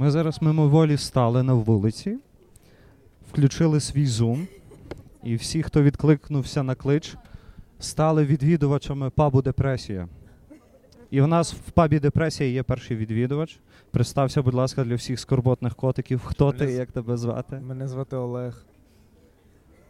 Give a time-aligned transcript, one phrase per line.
[0.00, 2.18] Ми зараз мимоволі стали на вулиці,
[3.30, 4.46] включили свій зум,
[5.24, 7.16] і всі, хто відкликнувся на клич,
[7.78, 10.08] стали відвідувачами пабу Депресія.
[11.10, 13.60] І у нас в пабі Депресія є перший відвідувач.
[13.90, 16.20] Представся, будь ласка, для всіх скорботних котиків.
[16.24, 17.56] Хто ти, з- як тебе звати?
[17.60, 18.64] Мене звати Олег.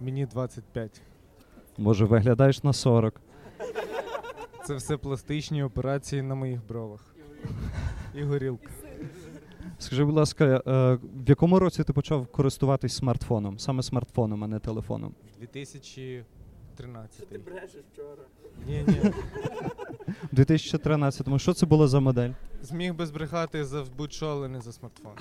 [0.00, 1.00] Мені 25.
[1.79, 3.20] Може, виглядаєш на 40.
[4.66, 7.14] Це все пластичні операції на моїх бровах.
[8.14, 8.70] І горілка.
[9.79, 10.60] Скажи, будь ласка, е,
[11.24, 13.58] в якому році ти почав користуватись смартфоном?
[13.58, 15.14] Саме смартфоном, а не телефоном?
[15.40, 17.29] 2013.
[17.29, 18.22] Ти брешеш вчора.
[18.67, 19.12] Ні, ні.
[20.32, 21.39] У 2013-му.
[21.39, 22.30] Що це було за модель?
[22.62, 25.12] Зміг би збрехати за будь-що, але не за смартфон.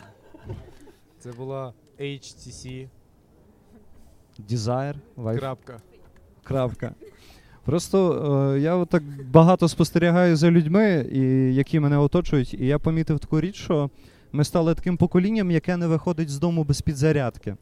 [1.20, 2.88] Це була HTC.
[4.50, 4.96] Desire?
[5.18, 5.40] Wi-Fi?
[5.40, 5.82] Крапка.
[6.44, 6.96] Крапка.
[7.66, 11.22] Просто е, я так багато спостерігаю за людьми, і,
[11.56, 13.90] які мене оточують, і я помітив таку річ, що
[14.32, 17.56] ми стали таким поколінням, яке не виходить з дому без підзарядки.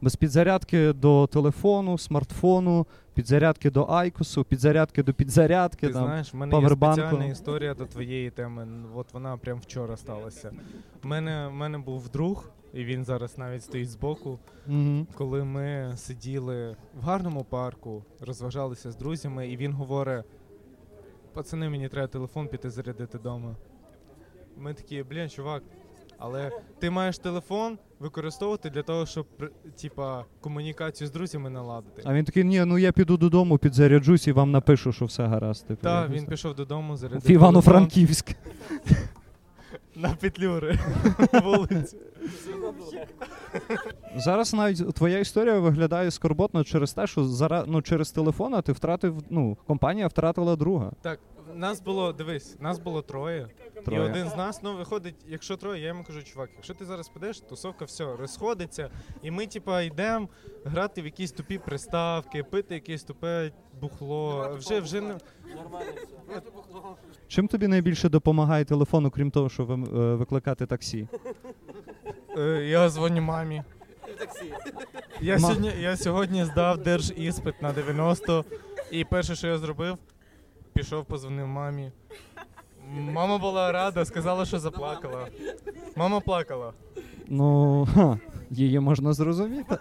[0.00, 5.86] Без підзарядки до телефону, смартфону, підзарядки до айкосу, підзарядки до підзарядки.
[5.86, 6.04] Ти там.
[6.04, 8.66] знаєш, в мене є спеціальна історія до твоєї теми.
[8.94, 10.52] От вона прям вчора сталася.
[11.04, 14.38] У мене, в мене був друг, і він зараз навіть стоїть збоку.
[14.66, 15.06] Мгм.
[15.14, 20.24] коли ми сиділи в гарному парку, розважалися з друзями, і він говорить:
[21.32, 23.56] пацани, мені треба телефон піти зарядити вдома.
[24.56, 25.62] Ми такі, блін, чувак,
[26.18, 29.26] але ти маєш телефон використовувати для того, щоб
[29.80, 32.02] типа, комунікацію з друзями наладити.
[32.04, 35.66] А він такий, ні, ну я піду додому, підзаряджусь і вам напишу, що все гаразд.
[35.66, 37.30] Типу, Так, він пішов додому, В.
[37.30, 38.36] Івано-Франківськ.
[39.94, 40.78] на петлюри
[41.44, 41.96] вулиці.
[44.16, 47.64] Зараз навіть твоя історія виглядає скорботно через те, що зара...
[47.66, 50.92] ну, через телефон ти втратив, ну, компанія втратила друга.
[51.02, 51.20] Так,
[51.54, 53.48] нас було, дивись, нас було троє.
[53.84, 54.00] Троє.
[54.00, 57.08] І один з нас, ну, виходить, якщо троє, я йому кажу, чувак, якщо ти зараз
[57.08, 58.90] підеш, тусовка все, розходиться,
[59.22, 60.28] і ми, типа, йдемо
[60.64, 64.50] грати в якісь тупі приставки, пити якесь тупе бухло.
[64.58, 65.18] Вже вже не
[65.56, 66.40] Нормально все.
[67.28, 71.08] Чим тобі найбільше допомагає телефон, окрім того, що ви- е, викликати таксі?
[72.38, 73.62] е, я дзвоню мамі.
[74.18, 74.52] Таксі.
[75.20, 78.44] Я Ма- сьогодні, я сьогодні здав держіспит на 90,
[78.90, 79.98] і перше, що я зробив,
[80.72, 81.92] пішов, позвонив мамі.
[82.92, 85.26] Мама була рада, сказала, що заплакала.
[85.96, 86.72] Мама плакала.
[87.28, 88.18] Ну, ха,
[88.50, 89.76] її можна зрозуміти.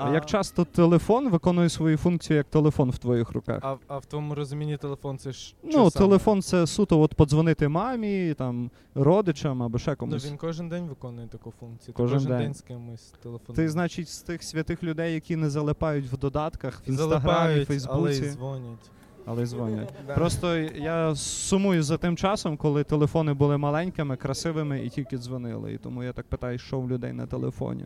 [0.00, 3.58] А як часто телефон виконує свою функцію як телефон в твоїх руках?
[3.62, 5.54] А, а в твоєму розумінні телефон це ж.
[5.62, 5.90] Ну, саме?
[5.90, 10.26] телефон це суто от подзвонити мамі, там, родичам або ще Ну, комусь.
[10.26, 11.94] він кожен день виконує таку функцію.
[11.94, 12.40] Кожен Кожен, день.
[12.42, 12.54] день.
[12.54, 13.56] з кимось телефонує.
[13.56, 17.86] Ти, значить, з тих святих людей, які не залипають в додатках, в інстаграмі, в Залипають,
[17.90, 18.90] але й Фейсбуці, дзвонять.
[19.26, 19.92] але дзвонять.
[20.14, 25.72] Просто я сумую за тим часом, коли телефони були маленькими, красивими і тільки дзвонили.
[25.74, 27.84] І тому я так питаю, що в людей на телефоні.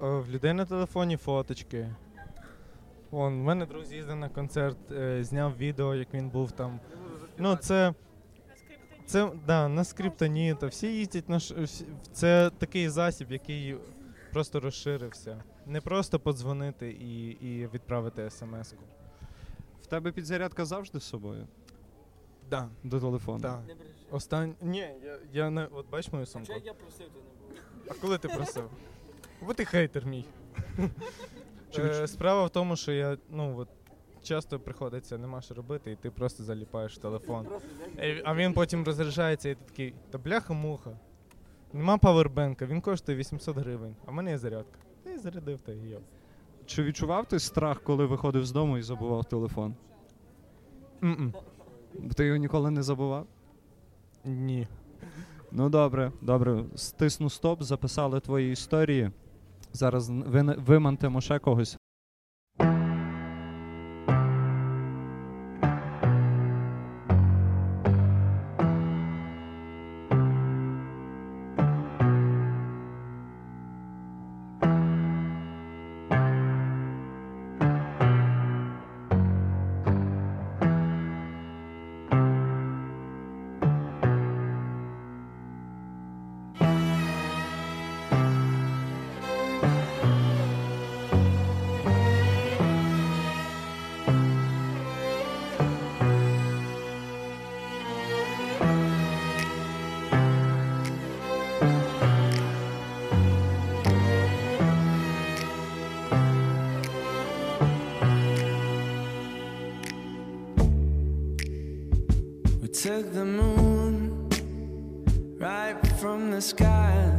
[0.00, 1.94] О, в людей на телефоні фоточки.
[3.10, 6.80] Вон, в мене друг з'їздив на концерт, е, зняв відео, як він був там.
[7.38, 7.94] Ну, це.
[9.06, 10.66] Це да, на скриптоніта.
[10.66, 11.54] Всі їздять на ш-
[12.12, 13.76] це такий засіб, який
[14.32, 15.42] просто розширився.
[15.66, 18.82] Не просто подзвонити і, і відправити смс-ку.
[19.82, 21.46] В тебе підзарядка завжди з собою
[22.50, 23.38] Да, до телефону.
[23.38, 23.60] да.
[23.68, 23.74] Не.
[24.10, 24.54] Остань...
[24.62, 25.66] Ні, я, я не.
[25.72, 26.52] От бач мою сумку.
[26.52, 27.60] Якщо я просив, то не було.
[27.90, 28.70] А коли ти просив?
[29.42, 30.24] Бо ти хейтер мій.
[31.78, 33.68] Е, Справа в тому, що я, ну от
[34.22, 37.46] часто приходиться, нема що робити, і ти просто заліпаєш в телефон.
[37.98, 40.90] Е, А він потім розряджається, і ти такий, та бляха-муха.
[41.72, 44.78] Нема павербенка, він коштує 800 гривень, а в мене є зарядка.
[45.04, 45.98] Та й зарядив та й йо.
[46.66, 49.74] Чи відчував ти страх, коли виходив з дому і забував телефон?
[51.02, 51.34] М-м.
[51.98, 53.26] Бо Ти його ніколи не забував?
[54.24, 54.68] Ні.
[55.52, 56.64] Ну добре, добре.
[56.74, 59.10] Стисну стоп, записали твої історії.
[59.76, 60.10] Зараз
[60.66, 61.78] вимантимо ще когось.
[113.16, 114.28] The moon
[115.38, 117.10] right from the sky.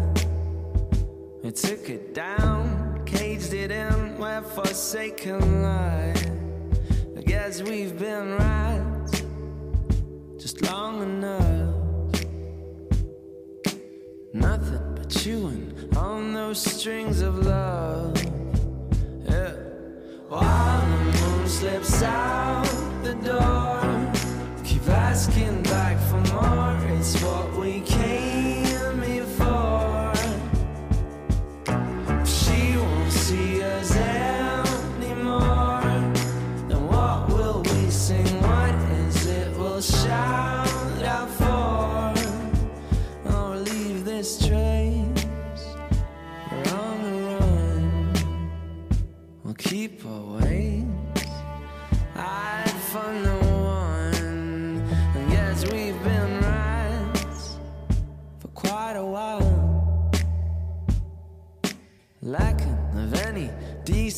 [1.42, 6.14] We took it down, caged it in where forsaken lie.
[7.18, 9.08] I guess we've been right
[10.38, 11.74] just long enough.
[14.34, 17.77] Nothing but chewing on those strings of love.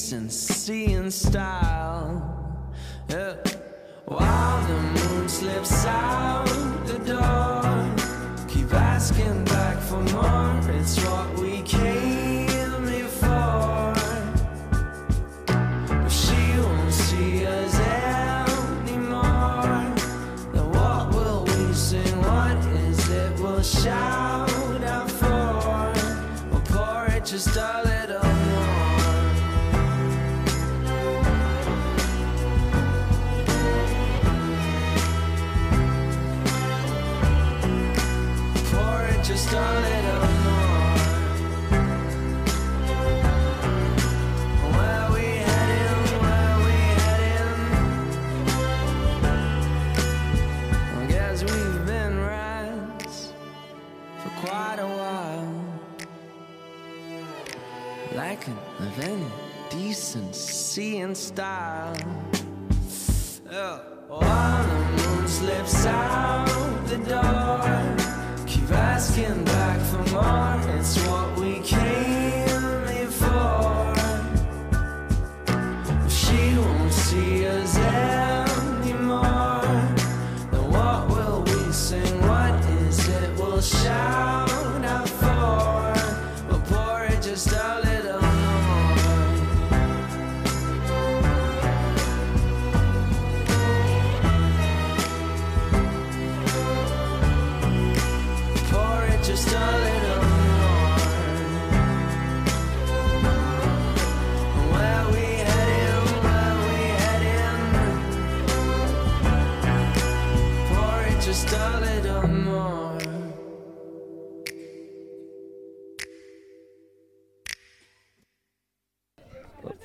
[0.10, 2.66] Decency and style.
[3.10, 3.36] Yeah.
[4.06, 6.48] While the moon slips out
[6.88, 10.76] the door, keep asking back for more.
[10.80, 11.29] It's what
[61.40, 61.69] está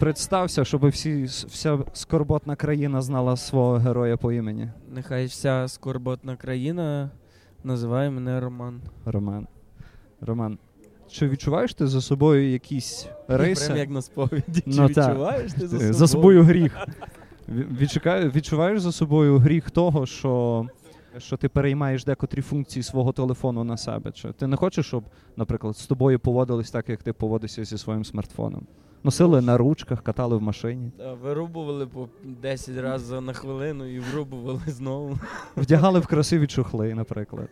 [0.04, 4.68] Представся, щоб всі, вся скорботна країна знала свого героя по імені.
[4.90, 7.10] Нехай вся скорботна країна
[7.64, 8.80] називає мене Роман.
[9.04, 9.46] Роман.
[10.20, 10.58] Роман.
[11.10, 13.66] Чи відчуваєш ти за собою якісь риси?
[13.66, 14.60] Прям як на сповіді.
[14.60, 14.88] Чи Ну, так.
[14.88, 15.92] відчуваєш ти за Е, собою?
[15.94, 16.78] За собою гріх.
[18.34, 20.66] Відчуваєш за собою гріх того, що,
[21.18, 24.12] що ти переймаєш декотрі функції свого телефону на себе?
[24.12, 25.04] Чи ти не хочеш, щоб,
[25.36, 28.66] наприклад, з тобою поводились так, як ти поводишся зі своїм смартфоном?
[29.04, 34.60] Носили на ручках, катали в машині, Та, Вирубували по 10 разів на хвилину і врубували
[34.66, 35.18] знову.
[35.56, 37.48] вдягали в красиві чохли, наприклад.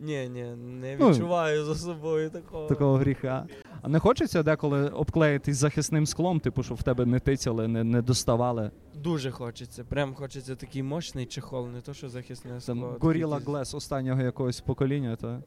[0.00, 0.44] Ні, ні,
[0.80, 2.66] не Ну, відчуваю за собою такого.
[2.66, 3.46] Такого гріха.
[3.82, 8.02] А не хочеться деколи обклеїтись захисним склом, типу, щоб в тебе не тицяли, не, не
[8.02, 8.70] доставали.
[8.94, 9.84] Дуже хочеться.
[9.84, 12.96] Прям хочеться такий мощний чехол, не то що захисне Там скло.
[13.00, 15.38] Gorilla такий- Glass останнього якогось покоління, то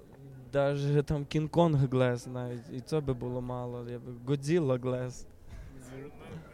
[0.55, 2.69] Даже там Кінг-Конг Glass навіть.
[2.74, 3.85] І це би було мало.
[3.89, 5.27] Я би Годзілла Glass.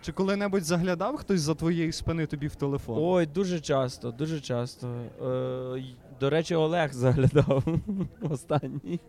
[0.02, 2.96] Чи коли-небудь заглядав хтось за твоєї спини тобі в телефон?
[3.00, 4.88] Ой, дуже часто, дуже часто.
[4.88, 5.84] Е,
[6.20, 7.64] до речі, Олег заглядав
[8.22, 9.00] останній.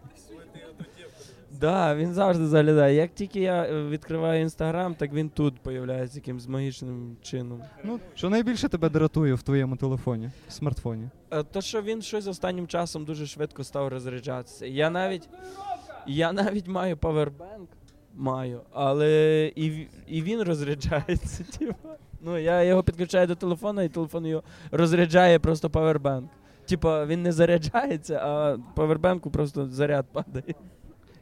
[1.61, 2.95] Да, він завжди заглядає.
[2.95, 7.63] Як тільки я е, відкриваю інстаграм, так він тут появляється якимсь магічним чином.
[7.85, 11.09] Ну, що найбільше тебе дратує в твоєму телефоні, смартфоні?
[11.31, 14.67] Е, То, що він щось останнім часом дуже швидко став розряджатися.
[14.67, 15.29] Я навіть,
[16.07, 17.69] я навіть маю павербенк,
[18.15, 21.45] маю, але і, і він розряджається.
[21.59, 21.75] Типу.
[22.21, 26.31] Ну, я його підключаю до телефона, і телефон його розряджає просто павербенк.
[26.67, 30.55] Типа він не заряджається, а павербенку просто заряд падає.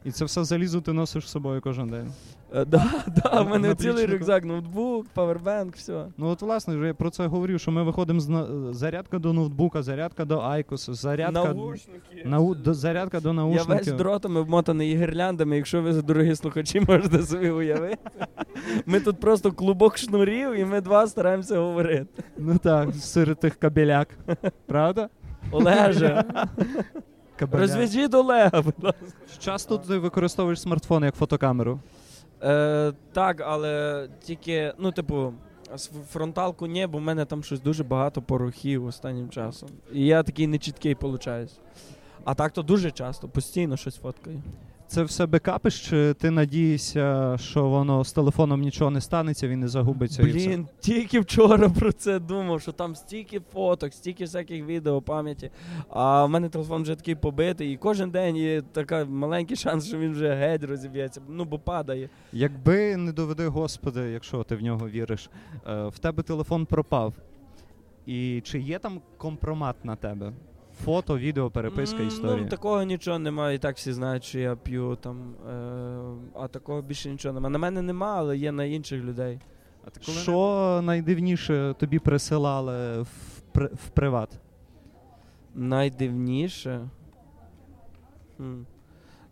[0.05, 2.11] І це все залізо ти носиш з собою кожен день.
[2.55, 2.83] Е, Да,
[3.23, 6.05] да, в мене цілий рюкзак, ноутбук, павербенк, все.
[6.17, 10.25] Ну от власне, я про це говорив, що ми виходимо з зарядка до ноутбука, зарядка
[10.25, 12.23] до Айкосу, зарядка, Наушники.
[12.25, 12.55] нау...
[12.55, 12.73] до...
[12.73, 13.75] зарядка до Я наушників.
[13.75, 17.97] весь дротами обмотаний гірляндами, якщо ви, дорогі слухачі, можете собі уявити.
[18.85, 22.23] Ми тут просто клубок шнурів, і ми два стараємося говорити.
[22.37, 24.07] Ну так, серед тих кабеляк.
[24.65, 25.09] Правда?
[25.51, 26.23] Олеже,
[27.41, 27.61] Кабеляк.
[27.61, 29.01] розв'яжіть Олега, будь ласка.
[29.39, 31.79] Часто ти використовуєш смартфон як фотокамеру.
[32.43, 35.33] Е, так, але тільки, ну, типу,
[36.11, 39.69] фронталку ні, бо в мене там щось дуже багато порохів останнім часом.
[39.93, 41.59] І я такий нечіткий получаюсь.
[42.23, 44.41] А так то дуже часто, постійно щось фоткаю.
[44.91, 49.67] Це все бекапиш, чи ти надієшся, що воно з телефоном нічого не станеться, він не
[49.67, 50.59] загубиться і все?
[50.79, 55.51] Тільки вчора про це думав, що там стільки фоток, стільки всяких відео пам'яті.
[55.89, 59.97] А в мене телефон вже такий побитий, і кожен день є така маленький шанс, що
[59.97, 61.21] він вже геть розіб'ється.
[61.29, 62.09] Ну, бо падає.
[62.33, 65.29] Якби не доведи Господи, якщо ти в нього віриш,
[65.67, 67.13] е, в тебе телефон пропав.
[68.05, 70.33] І чи є там компромат на тебе?
[70.83, 72.43] Фото, відео, переписка, історія.
[72.43, 73.55] Ну, такого нічого немає.
[73.55, 75.35] І так всі знають, що я п'ю там.
[75.49, 76.01] Е,
[76.35, 77.51] а такого більше нічого немає.
[77.51, 79.39] На мене нема, але є на інших людей.
[80.01, 84.39] Що найдивніше тобі присилали в, при- в приват?
[85.55, 86.89] Найдивніше.
[88.37, 88.61] Хм.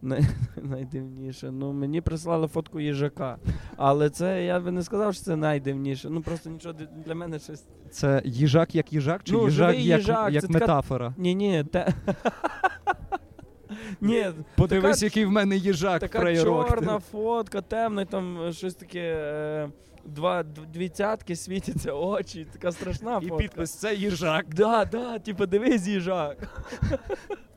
[0.02, 0.22] Най...
[0.64, 1.52] Найдивніше.
[1.52, 3.38] Ну, мені прислали фотку їжака.
[3.78, 6.10] Але це я би не сказав, що це найдивніше.
[6.10, 6.76] Ну просто нічого
[7.06, 7.64] для мене щось.
[7.92, 11.14] Це їжак як їжак, чи Ну, їжак живий як, їжак, як така- метафора?
[11.18, 11.94] Ні, ні, те.
[14.02, 14.26] Ні,
[14.56, 16.70] Подивись, така- який в мене їжак, така фраєрок.
[16.70, 19.00] чорна фотка, темна, там е, щось таке.
[19.18, 19.70] е,
[20.06, 24.46] Два дві цятки світяться очі, така страшна І підпис це їжак.
[24.56, 26.38] Да, да, типу, дивись їжак.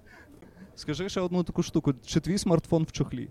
[0.74, 3.28] Скажи ще одну таку штуку: чи твій смартфон в чохлі?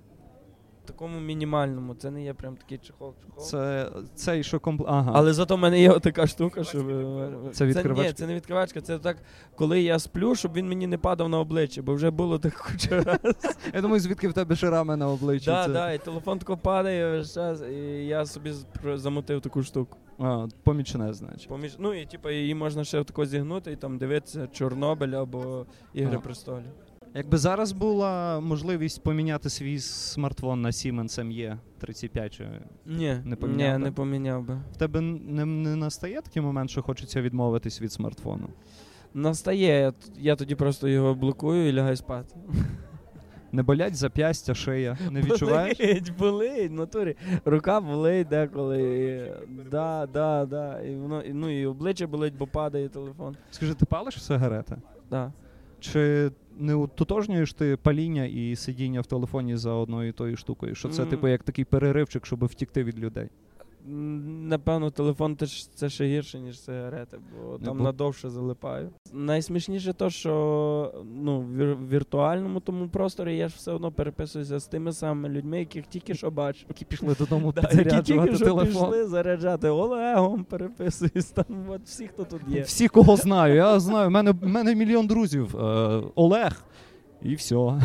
[0.86, 3.14] Такому мінімальному, це не є прям такий чехол.
[3.26, 3.44] чехол.
[3.46, 4.84] Це цей, що компл...
[4.88, 5.12] Ага.
[5.16, 6.90] Але зато в мене є така штука, щоб.
[6.90, 8.08] е, Це відкривачка?
[8.08, 9.18] Ні, це не відкривачка, це так,
[9.56, 13.04] коли я сплю, щоб він мені не падав на обличчя, бо вже було так куча
[13.04, 13.20] раз.
[13.74, 15.46] Я думаю, звідки в тебе шрами на обличчі?
[15.46, 19.42] Так, Це- так, і телефон тако падає весь час, і я собі з- про- замутив
[19.42, 19.98] таку штуку.
[20.20, 21.48] А, помічне, значить.
[21.50, 21.76] Поміж...
[21.80, 26.20] Ну і типу, її можна ще тако зігнути і там дивитися Чорнобиль або Ігри А.
[26.20, 26.72] престолів.
[27.16, 32.48] Якби зараз була можливість поміняти свій смартфон на Siemens ME 35, чи
[32.86, 34.60] Ні, Не поміняв ні, не поміняв би.
[34.74, 38.48] в тебе не, не настає такий момент, що хочеться відмовитись від смартфону?
[39.14, 42.36] Настає, я, я тоді просто його блокую і лягаю спати.
[43.52, 44.98] Не болять зап'ястя, шия.
[45.12, 45.78] Не відчуваєш?
[45.80, 47.16] Болить, болить, в натурі.
[47.46, 49.34] Рука болить деколи.
[49.72, 50.82] Да, да, да.
[50.82, 53.36] І воно, і, ну і обличчя болить, бо падає телефон.
[53.52, 54.76] Скажи, ти палиш сигарети?
[55.10, 55.34] Да.
[55.80, 60.76] Чи не утотожнюєш ти паління і сидіння в телефоні за одною і тою штукою?
[60.76, 61.10] Що це, М.
[61.10, 63.30] типу, як такий переривчик, щоб втікти від людей?
[63.86, 68.90] Напевно, телефон теж це ще гірше, ніж сигарети, бо там бо- надовше залипаю.
[69.14, 74.68] Найсмішніше то, що ну, в вір- віртуальному тому просторі я ж все одно переписуюся з
[74.68, 76.66] тими самими людьми, яких тільки що бачу.
[76.70, 78.66] Які пішли додому Да, які тільки що телефон.
[78.66, 82.62] пішли заряджати Олегом, переписуюсь там, от всі, хто тут є.
[82.62, 83.56] Всі, кого знаю.
[83.56, 85.58] Я знаю, в мене, мене мільйон друзів.
[85.58, 86.64] Е, Олег.
[87.22, 87.56] І все.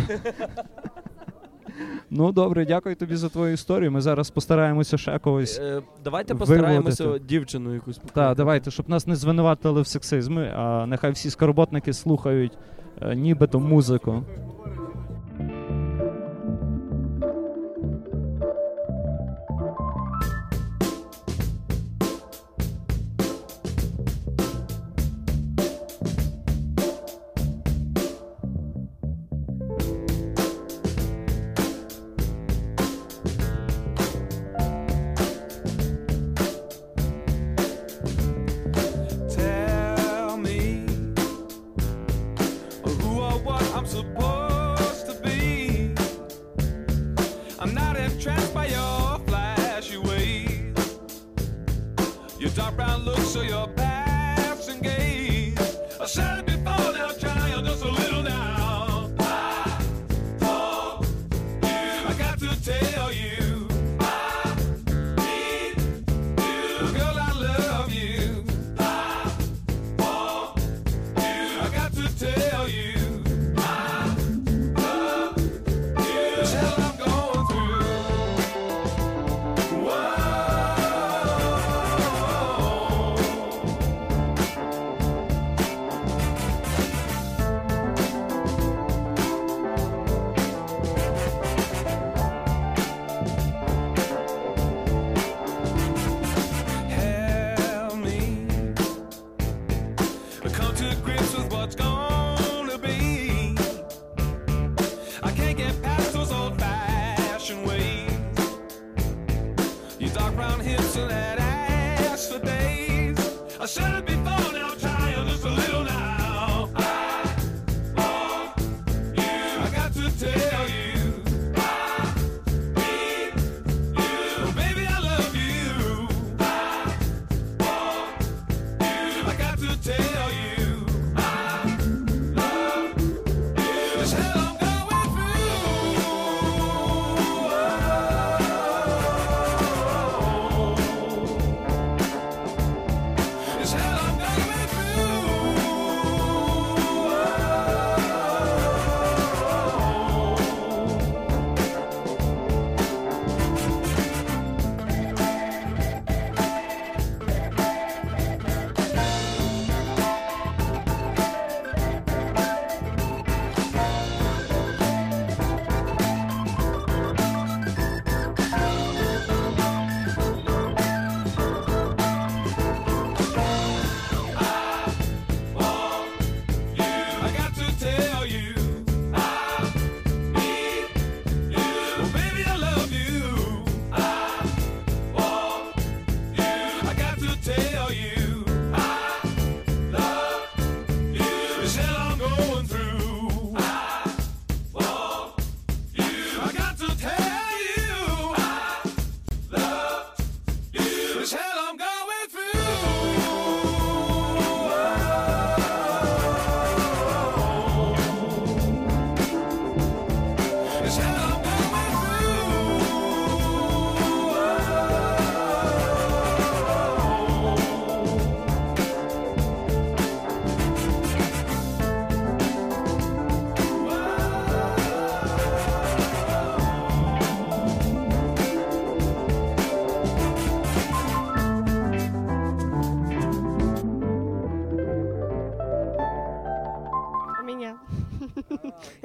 [2.11, 3.93] ну, добре, дякую тобі за твою історію.
[3.93, 5.59] Ми зараз постараємося ще когось.
[5.59, 6.53] Е, давайте Виводити.
[6.61, 11.93] постараємося дівчину якусь Так, давайте, щоб нас не звинуватили в сексизмі, а нехай всі скорботники
[11.93, 12.53] слухають
[13.03, 14.23] е, нібито музику.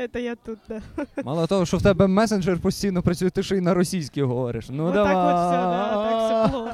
[0.02, 0.82] Это я тут, да.
[1.24, 4.66] Мало того, що в тебе месенджер постійно працює, ти ще й на російській говориш.
[4.70, 5.14] Ну вот давай.
[5.14, 6.72] так вот все, да, так все плохо.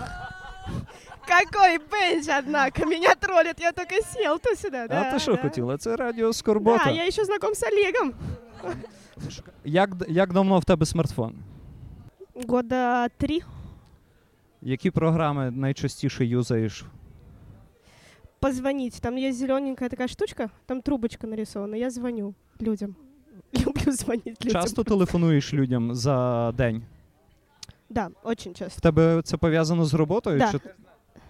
[1.28, 5.02] Какой бенч, однако, меня троллит, я только сел то сюда, да.
[5.02, 5.42] а ти що да.
[5.42, 5.78] хотіла?
[5.78, 6.86] Це радіо Скорбота.
[6.86, 8.14] Да, я еще знаком с Олегом.
[9.66, 11.36] Як, як давно в тебе смартфон?
[12.48, 13.40] Года три.
[14.62, 16.86] Які програми найчастіше юзаєш?
[18.40, 19.02] Позвонить.
[19.02, 21.76] Там есть зелененькая такая штучка, там трубочка нарисована.
[21.76, 22.96] Я звоню людям.
[23.67, 24.63] Люблю звонить людям.
[24.63, 26.83] Часто телефонуєш людям за день?
[27.91, 28.81] Да, очень В часто.
[28.81, 30.39] тебе це пов'язано з роботою?
[30.39, 30.53] Да.
[30.53, 30.59] Чи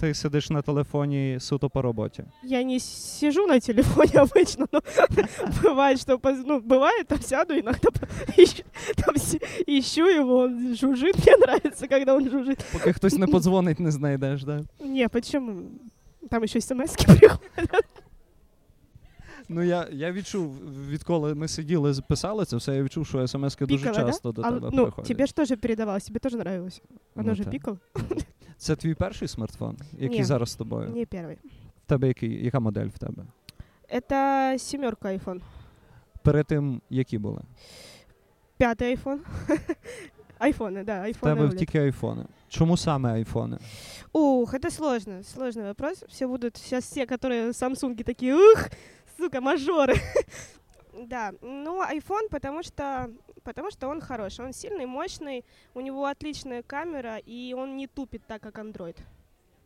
[0.00, 2.24] ти сидиш на телефоні суто по роботі?
[2.44, 4.80] Я не сижу на телефоне обычно, но
[5.62, 8.62] бывает, что поз- ну, бывает, там сяду иногда по- ищу,
[8.96, 12.64] там си- ищу его, он жужжит, мне нравится, когда он жужжит.
[12.72, 14.60] Поки хтось не подзвонить, не знайдеш, да?
[14.80, 15.62] Не, почему?
[16.30, 17.40] Там еще смс приходят.
[19.48, 20.56] Ну я, я відчув,
[20.88, 24.10] відколи ми сиділи, писали це все, я відчув, що смс-ки дуже Пиково, да?
[24.12, 25.08] часто до А, тебе ну, приходять.
[25.08, 26.82] тебе же тоже передавалось, тебе тоже нравилось.
[27.16, 27.52] Оно Ну, же так.
[27.52, 27.78] пикало.
[28.56, 30.24] Це твій перший смартфон, який Ні.
[30.24, 30.90] зараз з тобою?
[30.90, 31.36] Не первый.
[31.84, 33.22] В тебе який, яка модель в тебе?
[33.94, 35.40] Это семерка iPhone.
[36.22, 37.42] Перед тим, які були?
[38.60, 39.18] Пятый iPhone.
[40.40, 41.20] Айфоны, да, В айфоны.
[41.20, 41.58] тебе рулят.
[41.58, 42.24] тільки айфони.
[42.48, 43.58] Чому саме айфони?
[44.12, 46.04] Ух, это сложно, сложный вопрос.
[46.08, 48.68] Все будут сейчас все, которые Самсунги такие, ух,
[49.18, 49.94] сука, мажоры.
[51.06, 53.08] Да, ну iPhone, потому что,
[53.42, 55.42] потому что он хороший, он сильный, мощный,
[55.74, 58.96] у него отличная камера, и он не тупит так, как Android.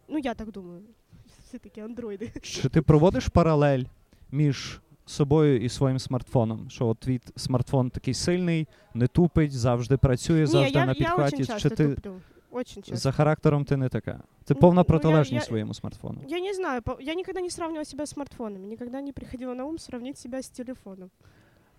[0.08, 0.82] Ну, я так думаю.
[1.48, 2.30] Все-таки андроиды.
[2.42, 3.84] Чи ти проводиш паралель
[4.30, 6.70] між собою і своїм смартфоном?
[6.70, 10.92] Що от твій т- смартфон такий сильний, не тупить, завжди працює, Не, завжди я, на
[10.92, 11.44] я очень підхваті.
[11.46, 12.20] часто Чи ти туплю.
[12.50, 12.96] Очень часто.
[12.96, 14.20] за характером ти не така?
[14.44, 16.20] Ти Ну, повна ну, я- протилежність я- своєму смартфону.
[16.28, 19.64] Я не знаю, по- я никогда не сравнивала себя с смартфонами, никогда не приходило на
[19.64, 21.10] ум сравнить себя с телефоном.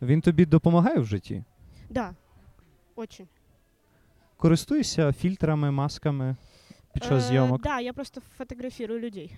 [0.02, 1.44] Він тобі допомагає в житті?
[1.90, 2.16] Да,
[2.96, 3.28] очень.
[4.38, 6.36] Користуєшся фільтрами, масками
[6.94, 7.62] під час Э, зйомок?
[7.62, 9.36] Да, я просто фотографирую людей.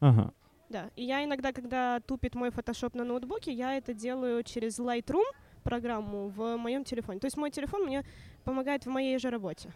[0.00, 0.30] Ага.
[0.70, 0.84] Да.
[0.98, 5.24] И я иногда, когда тупит мой фотошоп на ноутбуке, я это делаю через Lightroom
[5.62, 7.18] программу в моем телефоне.
[7.20, 8.02] То есть мой телефон мне
[8.44, 9.68] помогает в моей же работе.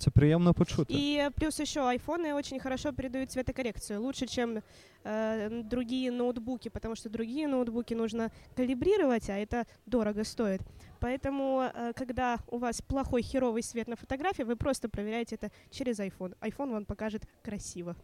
[0.00, 0.94] Це приємно почути.
[0.94, 4.62] И плюс еще айфоны очень хорошо передают цветокоррекцию, лучше, чем
[5.04, 10.60] э, другие ноутбуки, потому что другие ноутбуки нужно калибрировать, а это дорого стоит.
[11.00, 16.00] Поэтому, э, когда у вас плохой херовый свет на фотографии, вы просто проверяете это через
[16.00, 16.34] iPhone.
[16.40, 17.94] iPhone вам покажет красиво.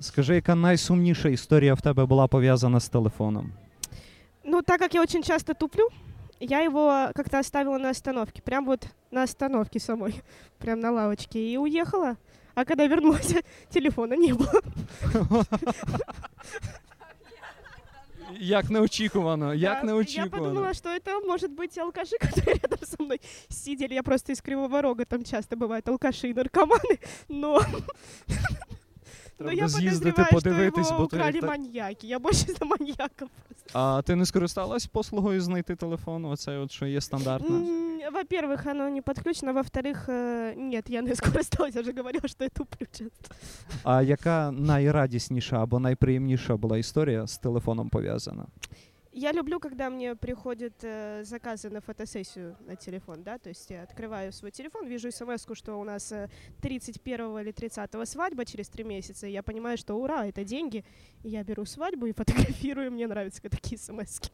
[0.00, 3.52] Скажи, яка найсумніша історія в тебе була пов'язана з телефоном?
[4.44, 5.88] Ну, так как я очень часто туплю,
[6.39, 10.21] я его как-то оставила на остановке, прям вот на остановке самой,
[10.59, 12.17] прям на лавочке, и уехала.
[12.53, 13.33] А когда вернулась,
[13.69, 14.61] телефона не было.
[18.39, 20.35] Як неочікувано, як Да, неочікувано.
[20.35, 23.93] Я подумала, что это может быть алкаши, которые рядом со мной сидели.
[23.93, 27.61] Я просто из Кривого Рога, там часто бывают алкаши и наркоманы, но,
[29.36, 32.06] Треба я з'їздити, подозреваю, что подивитись, его бо ти украли так- маньяки.
[32.06, 33.28] Я больше за маньяков.
[33.46, 33.70] просто.
[33.72, 36.24] А ти не скористалась послугою знайти телефон?
[36.24, 37.56] Оце от що є стандартно.
[37.56, 42.44] М, Во-первых, оно не подключено, во-вторых, э, нет, я не скористалась, я же говорила, что
[42.44, 43.34] я туплю часто.
[43.84, 48.46] А яка найрадісніша або найприємніша була історія з телефоном пов'язана?
[49.14, 53.82] Я люблю, когда мне приходят э, заказы на фотосессию на телефон, да, то есть я
[53.82, 56.28] открываю свой телефон, вижу смс что у нас э,
[56.60, 60.84] 31 или 30 свадьба через три месяца, и я понимаю, что ура, это деньги,
[61.24, 64.30] и я беру свадьбу и фотографирую, мне нравятся такие смс -ки.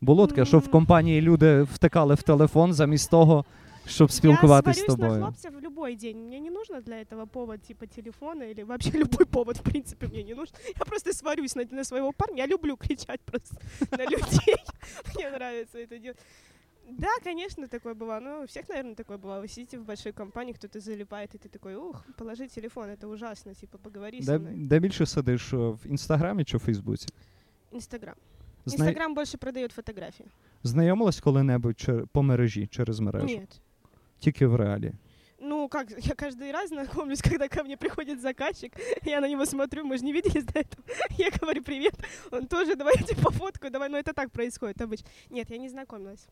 [0.00, 0.70] Було таке, що в М.
[0.70, 3.44] компанії люди втикали в телефон замість того,
[3.86, 5.34] щоб спілкуватись я з сварюсь на тобою.
[5.76, 9.26] хлопцев в любой день, мне не нужно для этого повод типа телефона или вообще любой
[9.26, 10.54] повод, в принципе, мне не нужен.
[10.78, 13.56] Я просто сварюсь на, на своего парня, я люблю кричать просто
[13.90, 14.56] на людей,
[15.16, 16.18] мне нравится это делать.
[16.98, 18.20] Да, конечно, такое было.
[18.20, 19.40] Ну, у всех, наверное, такое было.
[19.40, 23.54] Вы сидите в большой компании, кто-то залипает, и ты такой, ух, положи телефон, это ужасно,
[23.54, 24.66] типа, поговори со Де, мной.
[24.66, 27.08] де більше сидиш е, в інстаграмі чи в Фейсбуці?
[27.72, 28.14] Инстаграм.
[28.66, 28.84] Зна...
[28.86, 30.26] Инстаграм больше продает фотографии.
[30.62, 33.26] Знайомилась коли-небудь чер- по мережі через мережу?
[33.26, 33.60] Нет.
[34.18, 34.92] Тільки в реалі.
[35.67, 39.83] Ну, как, я каждый раз знакомлюсь, когда ко мне приходит заказчик, я на него смотрю,
[39.83, 40.81] мы же не виделись до этого.
[41.17, 41.93] Я говорю, привет,
[42.31, 45.09] он тоже, давайте по фотку, давай, ну это так происходит обычно.
[45.29, 46.25] Нет, я не знакомилась.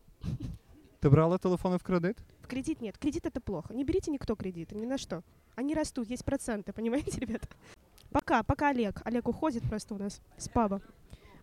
[1.02, 2.16] Ти брала телефони в кредит?
[2.40, 3.74] В кредит нет, кредит это плохо.
[3.74, 5.22] Не берите никто кредиты, ни на что.
[5.54, 7.46] Они растут, есть проценты, понимаете, ребята?
[8.12, 9.02] Пока, пока Олег.
[9.04, 10.80] Олег уходит просто у нас с паба.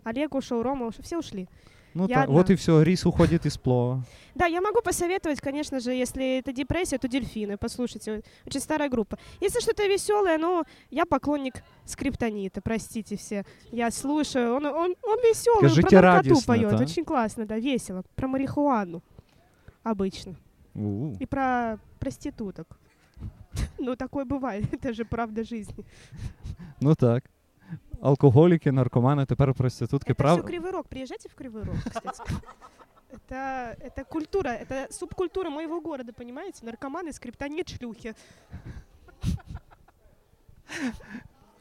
[0.03, 1.47] Олег ушел, Рома ушел, все ушли.
[1.94, 2.40] Ну Я так, одна.
[2.40, 4.02] от і все, ріс уходить із плова.
[4.34, 7.56] Да, я могу посоветовать, конечно же, если это депрессия, то дельфины.
[7.56, 9.18] Послушайте, очень старая группа.
[9.40, 13.44] Если что-то веселое, ну, я поклонник скриптонита, простите все.
[13.72, 16.84] Я слушаю, он, он, он веселый, Такое про наркоту жизнерадостное, поет, да?
[16.84, 18.04] очень классно, да, весело.
[18.14, 19.02] Про марихуану
[19.82, 20.36] обычно.
[20.74, 21.16] У.
[21.20, 22.78] И про проституток.
[23.78, 25.84] Ну, такое бывает, это же правда жизни.
[26.80, 27.24] Ну так.
[28.02, 30.12] Алкоголіки, наркомани, тепер проститутки.
[30.12, 30.38] Это Прав...
[30.38, 30.86] все Кривый Рог.
[30.88, 32.22] Приезжайте в Кривый Рог, кстати.
[33.10, 36.66] Это, это культура, это субкультура моего города, понимаете?
[36.66, 38.14] Наркоманы, скриптонит, шлюхи.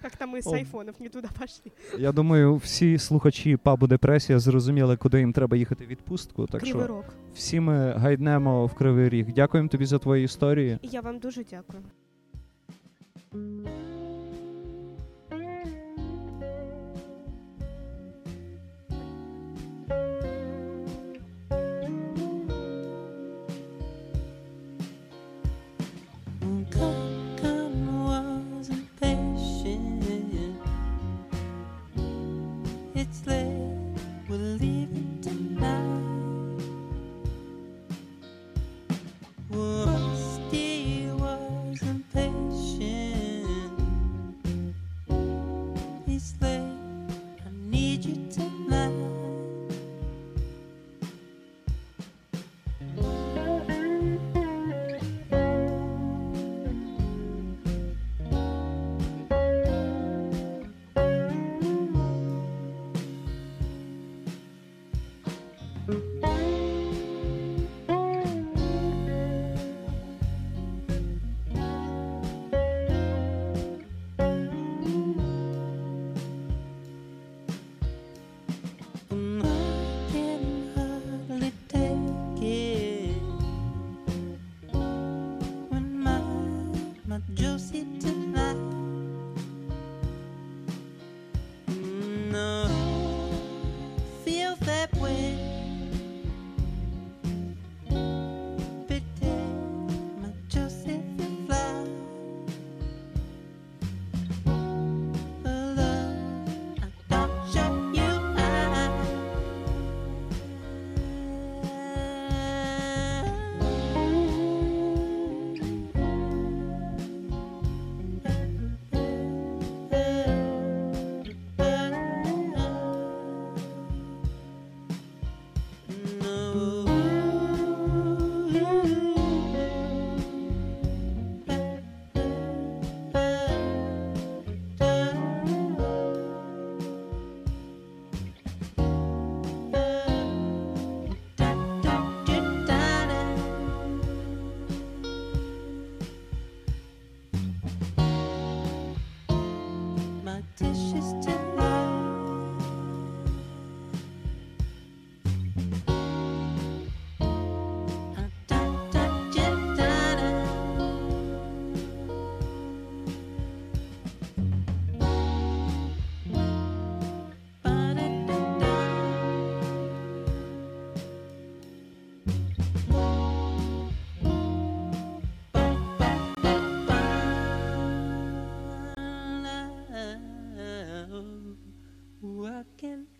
[0.01, 0.53] Как-то мы с О.
[0.55, 1.71] айфонов не туда пошли.
[1.97, 6.45] Я думаю, всі слухачі пабу депресія зрозуміли, куди їм треба їхати в відпустку.
[6.47, 7.03] Так Кривий що Рог.
[7.33, 9.33] всі ми гайднемо в Кривий Ріг.
[9.33, 10.77] Дякуємо тобі за твої історії.
[10.81, 11.83] І я вам дуже дякую.
[39.52, 39.91] Whoa.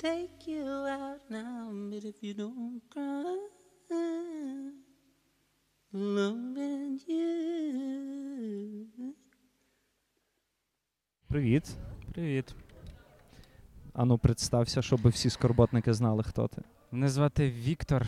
[0.02, 3.38] Take you out now, but if you don't cry,
[5.94, 8.86] loving you.
[11.28, 11.76] Привіт.
[12.12, 12.54] Привіт.
[13.94, 16.62] Ану, представся, щоб всі скорботники знали, хто ти.
[16.92, 18.06] Мене звати Віктор.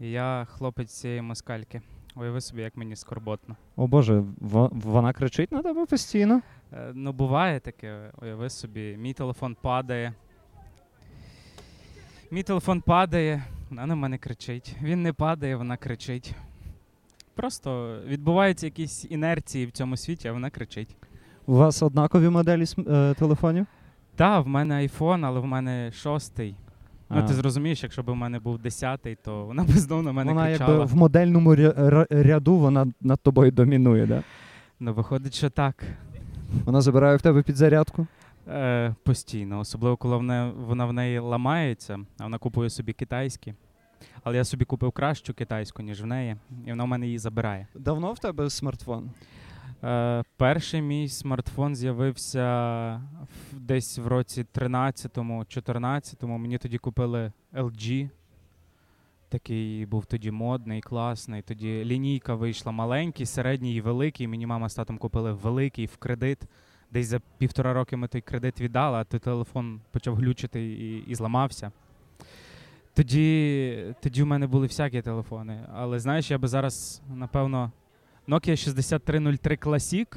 [0.00, 1.82] Я хлопець цієї москальки.
[2.16, 3.56] Уяви собі, як мені скорботно.
[3.76, 6.42] О Боже, во- вона кричить на тебе постійно.
[6.72, 10.14] Е, ну, буває таке, уяви собі, мій телефон падає.
[12.34, 14.76] Мій телефон падає, вона на мене кричить.
[14.82, 16.34] Він не падає, вона кричить.
[17.34, 20.96] Просто відбуваються якісь інерції в цьому світі, а вона кричить.
[21.46, 23.66] У вас однакові моделі е, телефонів?
[24.16, 26.56] Та, в мене айфон, але в мене шостий.
[27.10, 30.32] Ну, ти зрозумієш, якщо б у мене був десятий, то вона б знову на мене
[30.32, 30.70] вона кричала.
[30.70, 31.54] якби в модельному
[32.10, 34.22] ряду вона над тобою домінує, да?
[34.80, 35.84] Ну, виходить, що так.
[36.64, 38.06] Вона забирає в тебе підзарядку.
[38.48, 43.54] Е, постійно, особливо коли вона, вона в неї ламається, а вона купує собі китайські.
[44.22, 47.66] Але я собі купив кращу китайську, ніж в неї, і вона в мене її забирає.
[47.74, 49.10] Давно в тебе смартфон?
[49.84, 52.46] Е, перший мій смартфон з'явився
[53.52, 56.38] в- десь в році 13-му, 14-му.
[56.38, 58.08] Мені тоді купили LG.
[59.28, 61.42] Такий був тоді модний, класний.
[61.42, 64.28] Тоді лінійка вийшла маленький, середній і великий.
[64.28, 66.38] Мені мама з татом купили великий в кредит.
[66.94, 71.14] Десь за півтора роки ми той кредит віддали, а той телефон почав глючити і, і
[71.14, 71.72] зламався.
[72.94, 75.60] Тоді, тоді в мене були всякі телефони.
[75.74, 77.72] Але знаєш, я би зараз, напевно,
[78.28, 80.16] Nokia 6303 Classic.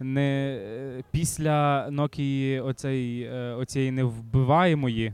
[0.00, 5.12] Не, е, після Nokia оцей, е, оцієї невбиваємої.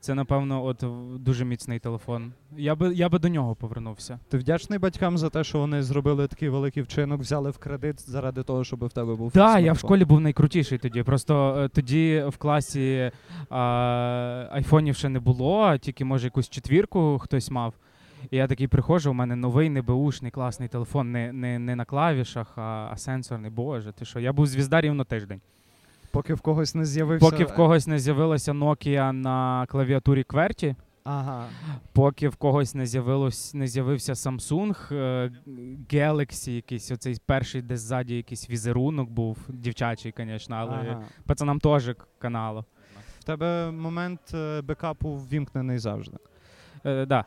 [0.00, 0.84] Це, напевно, от
[1.22, 2.32] дуже міцний телефон.
[2.56, 4.18] Я би, я би до нього повернувся.
[4.28, 8.42] Ти вдячний батькам за те, що вони зробили такий великий вчинок, взяли в кредит заради
[8.42, 9.32] того, щоб в тебе був.
[9.32, 11.02] Так, я в школі був найкрутіший тоді.
[11.02, 13.10] Просто е, тоді в класі
[13.50, 13.58] а,
[14.50, 17.74] айфонів ще не було, а тільки може якусь четвірку хтось мав.
[18.30, 22.58] І я такий приходжу, у мене новий небеушний класний телефон, не, не, не на клавішах,
[22.58, 23.50] а, а сенсорний.
[23.50, 24.20] Боже, ти що?
[24.20, 25.40] Я був звізда рівно тиждень.
[26.10, 27.30] Поки в когось не з'явився.
[27.30, 31.46] Поки в когось не з'явилася Nokia на клавіатурі QWERTY, Ага.
[31.92, 35.30] поки в когось не з'явилось, не з'явився Samsung, е,
[35.92, 41.02] Galaxy, якийсь оцей перший, де ззаді якийсь візерунок був, дівчачий, звісно, але ага.
[41.26, 42.64] пацанам теж каналу.
[43.20, 46.16] В тебе момент е, бекапу ввімкнений завжди.
[46.84, 47.24] Е, да,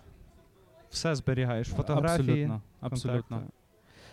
[0.89, 1.67] Все зберігаєш.
[1.67, 2.43] Фотографії.
[2.43, 2.61] абсолютно.
[2.81, 3.37] абсолютно.
[3.37, 3.60] контакти.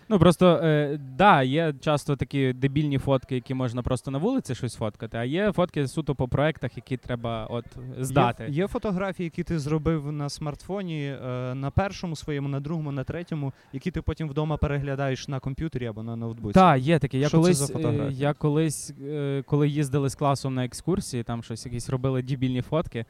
[0.09, 4.75] Ну просто е, да, є часто такі дебільні фотки, які можна просто на вулиці щось
[4.75, 7.65] фоткати, а є фотки суто по проектах, які треба от
[7.99, 8.45] здати.
[8.49, 13.05] Є, є фотографії, які ти зробив на смартфоні е, на першому своєму, на другому, на
[13.05, 16.55] третьому, які ти потім вдома переглядаєш на комп'ютері або на ноутбуці.
[16.55, 17.19] Так, є таке.
[17.19, 18.19] Я Що це за е, фотографії?
[18.19, 23.05] я колись, е, коли їздили з класом на екскурсії, там щось якісь робили дебільні фотки.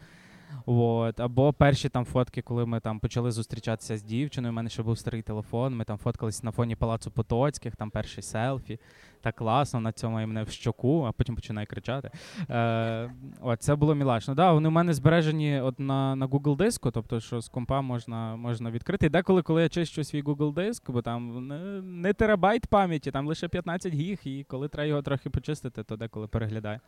[0.67, 4.53] От, або перші там фотки, коли ми там почали зустрічатися з дівчиною.
[4.53, 5.77] У мене ще був старий телефон.
[5.77, 8.79] Ми там фоткались на фоні палацу Потоцьких, там перші селфі.
[9.21, 12.11] Так класно, на цьому мене в щоку, а потім починає кричати.
[12.51, 14.35] Е, от, це було мілашно.
[14.35, 18.37] Да, вони в мене збережені от на, на Google диску, тобто, що з компа можна,
[18.37, 19.07] можна відкрити.
[19.07, 23.27] І деколи, коли я чищу свій Google диск, бо там не, не терабайт пам'яті, там
[23.29, 26.81] лише 15 гіг, і коли треба його трохи почистити, то деколи переглядаю.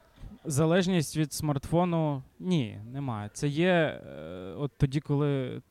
[0.44, 3.30] Залежність від смартфону ні, немає.
[3.32, 5.62] Це є е, от тоді, коли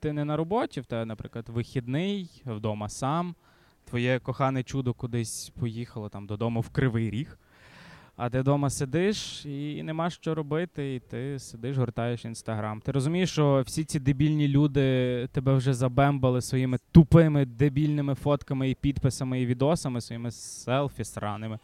[0.00, 3.34] ти не на роботі, в тебе, наприклад, вихідний, вдома сам,
[3.86, 7.38] твоє кохане чудо кудись поїхало там додому в Кривий Ріг.
[8.16, 12.80] А ти вдома сидиш і нема що робити, і ти сидиш, гортаєш інстаграм.
[12.80, 18.74] Ти розумієш, що всі ці дебільні люди тебе вже забембали своїми тупими дебільними фотками і
[18.74, 21.58] підписами і відосами, своїми селфі сраними.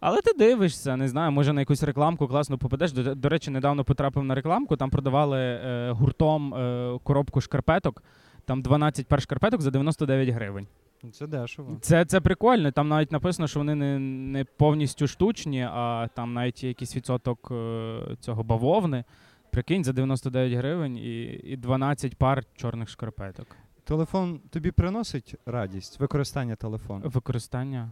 [0.00, 2.92] Але ти дивишся, не знаю, може на якусь рекламку класно попадеш.
[2.92, 8.02] До, до речі, недавно потрапив на рекламку, там продавали е, гуртом е, коробку шкарпеток.
[8.44, 10.66] Там 12 пар шкарпеток за 99 гривень.
[11.12, 11.78] Це дешево.
[11.80, 12.70] Це, це прикольно.
[12.72, 18.16] Там навіть написано, що вони не, не повністю штучні, а там навіть якийсь відсоток е,
[18.20, 19.04] цього бавовни.
[19.50, 23.46] Прикинь, за 99 гривень і, і 12 пар чорних шкарпеток.
[23.84, 27.08] Телефон тобі приносить радість, використання телефону.
[27.08, 27.90] Використання.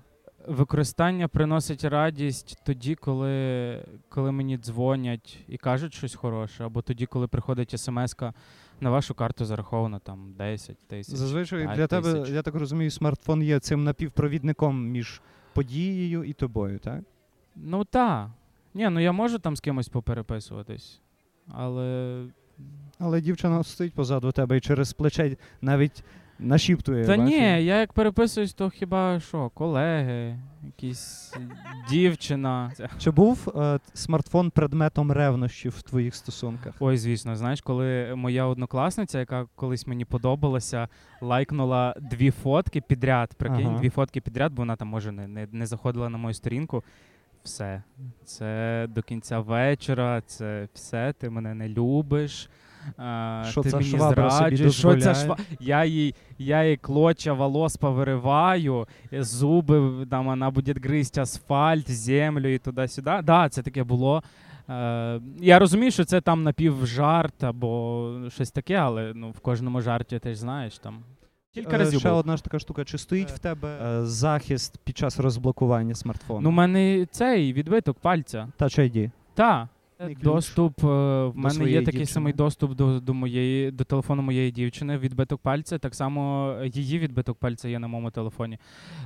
[0.48, 7.28] Використання приносить радість тоді, коли, коли мені дзвонять і кажуть щось хороше, або тоді, коли
[7.28, 8.16] приходить смс
[8.80, 11.14] на вашу карту зараховано там 10 тисяч.
[11.14, 12.34] Зазвичай для тебе, тисяч.
[12.34, 17.00] я так розумію, смартфон є цим напівпровідником між подією і тобою, так?
[17.56, 18.30] Ну так.
[18.74, 21.00] Ні, ну я можу там з кимось попереписуватись,
[21.48, 22.24] але.
[22.98, 26.04] Але дівчина стоїть позаду тебе і через плече навіть
[26.38, 27.06] нашіптує.
[27.06, 31.34] Та ні, я як переписуюсь, то хіба що, колеги, якісь
[31.90, 32.72] дівчина.
[32.98, 36.74] Чи був е, смартфон предметом ревнощів в твоїх стосунках?
[36.80, 40.88] Ой, звісно, знаєш, коли моя однокласниця, яка колись мені подобалася,
[41.20, 43.34] лайкнула дві фотки підряд.
[43.34, 43.78] Прикинь, Ага.
[43.78, 46.84] дві фотки підряд, бо вона там може не, не, не заходила на мою сторінку.
[47.44, 47.82] Все.
[48.24, 52.50] Це до кінця вечора, це все, ти мене не любиш.
[52.96, 55.24] А, Що ти ця мені швабра собі зраджуєш, що ця дозволяє?
[55.24, 55.36] шва...
[55.60, 62.58] Я їй, я їй клоча волос повириваю, зуби, там вона буде гризти асфальт, землю і
[62.58, 63.20] туди-сюди.
[63.24, 64.22] Да, це таке було.
[64.70, 70.18] Е, я розумію, що це там напівжарт або щось таке, але ну, в кожному жарті
[70.18, 70.98] ти ж знаєш там.
[71.54, 72.20] Кілька Е, разів Ще було.
[72.20, 72.84] одна ж така штука.
[72.84, 76.40] Чи стоїть в тебе е, захист під час розблокування смартфону?
[76.40, 78.48] Ну, у мене цей відбиток пальця.
[78.58, 79.10] Touch ID.
[79.34, 79.68] Та.
[80.06, 80.18] Ключ.
[80.22, 80.84] Доступ.
[80.84, 82.06] е, В мене є такий дівчини.
[82.06, 84.98] самий доступ до, до моєї до телефону моєї дівчини.
[84.98, 85.78] Відбиток пальця.
[85.78, 88.58] Так само її відбиток пальця є на моєму телефоні.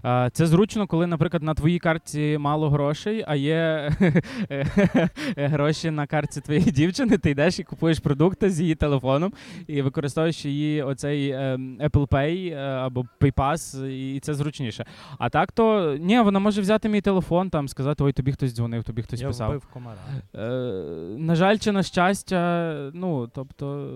[0.05, 3.90] Е, Це зручно, коли, наприклад, на твоїй картці мало грошей, а є
[5.37, 7.18] гроші на картці твоєї дівчини.
[7.18, 9.33] Ти йдеш і купуєш продукти з її телефоном
[9.66, 14.85] і використовуєш її оцей е, Apple Pay е, або PayPass, і це зручніше.
[15.18, 18.85] А так то ні, вона може взяти мій телефон, там сказати: ой, тобі хтось дзвонив,
[18.85, 19.48] тобі хтось Я писав.
[19.50, 19.98] вбив комара.
[21.18, 23.90] На жаль, чи на щастя, ну тобто,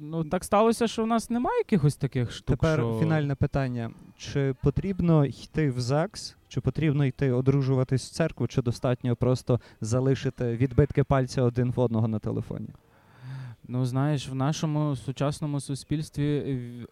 [0.00, 2.56] ну так сталося, що в нас немає якихось таких штук.
[2.56, 2.98] Тепер що...
[3.00, 9.16] фінальне питання: чи потрібно йти в ЗАГС, чи потрібно йти одружуватись в церкву, чи достатньо
[9.16, 12.68] просто залишити відбитки пальця один в одного на телефоні?
[13.68, 16.42] Ну, знаєш, в нашому сучасному суспільстві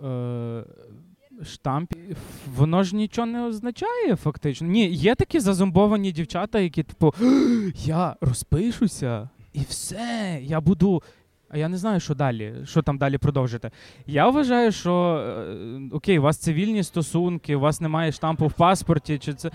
[0.04, 0.64] е,
[1.42, 1.92] штамп,
[2.56, 4.68] воно ж нічого не означає, фактично.
[4.68, 7.14] Ні, є такі зазомбовані дівчата, які, типу,
[7.84, 11.02] я розпишуся і все, я буду.
[11.48, 13.70] А я не знаю, що далі, що там далі продовжити.
[14.06, 19.18] Я вважаю, що е, окей, у вас цивільні стосунки, у вас немає штампу в паспорті,
[19.18, 19.50] чи це.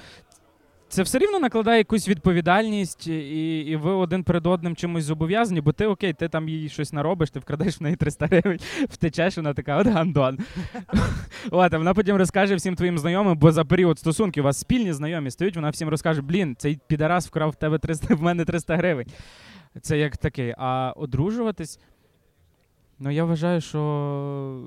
[0.89, 5.71] Це все рівно накладає якусь відповідальність, і, і ви один перед одним чимось зобов'язані, бо
[5.71, 9.53] ти окей, ти там їй щось наробиш, ти вкрадеш в неї 300 гривень, втечеш, вона
[9.53, 10.39] така, от гандон.
[11.51, 14.93] От, а вона потім розкаже всім твоїм знайомим, бо за період стосунків у вас спільні
[14.93, 18.75] знайомі стоять, вона всім розкаже: блін, цей підарас вкрав в тебе 300, в мене 300
[18.75, 19.07] гривень.
[19.81, 20.55] Це як такий.
[20.57, 21.79] А одружуватись,
[22.99, 24.63] ну я вважаю, що.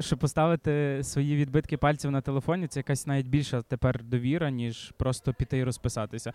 [0.00, 5.34] Що поставити свої відбитки пальців на телефоні, це якась навіть більша тепер довіра, ніж просто
[5.34, 6.32] піти і розписатися.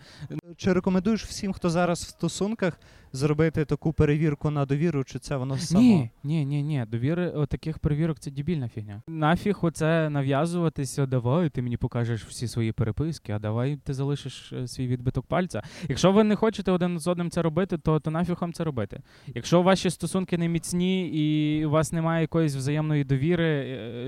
[0.56, 2.80] Чи рекомендуєш всім, хто зараз в стосунках,
[3.12, 5.82] зробити таку перевірку на довіру, чи це воно само?
[5.82, 6.84] Ні, ні, ні, ні.
[6.88, 9.02] Довіри о, таких перевірок це дебільна фігня.
[9.08, 14.66] Нафіг оце нав'язуватися, давай ти мені покажеш всі свої переписки, а давай ти залишиш е,
[14.68, 15.62] свій відбиток пальця.
[15.88, 19.00] Якщо ви не хочете один з одним це робити, то, то нафіг вам це робити.
[19.26, 23.49] Якщо ваші стосунки не міцні і у вас немає якоїсь взаємної довіри,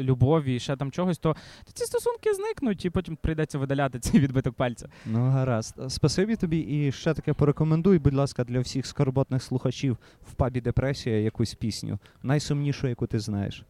[0.03, 4.21] любові, і ще там чогось, то, то ці стосунки зникнуть, і потім прийдеться видаляти цей
[4.21, 4.89] відбиток пальця.
[5.07, 5.75] Ну, гаразд.
[5.89, 6.59] Спасибі тобі.
[6.59, 9.99] І ще таке порекомендуй, будь ласка, для всіх скорботних слухачів
[10.31, 11.99] в пабі депресія якусь пісню.
[12.23, 13.65] Найсумнішу, яку ти знаєш.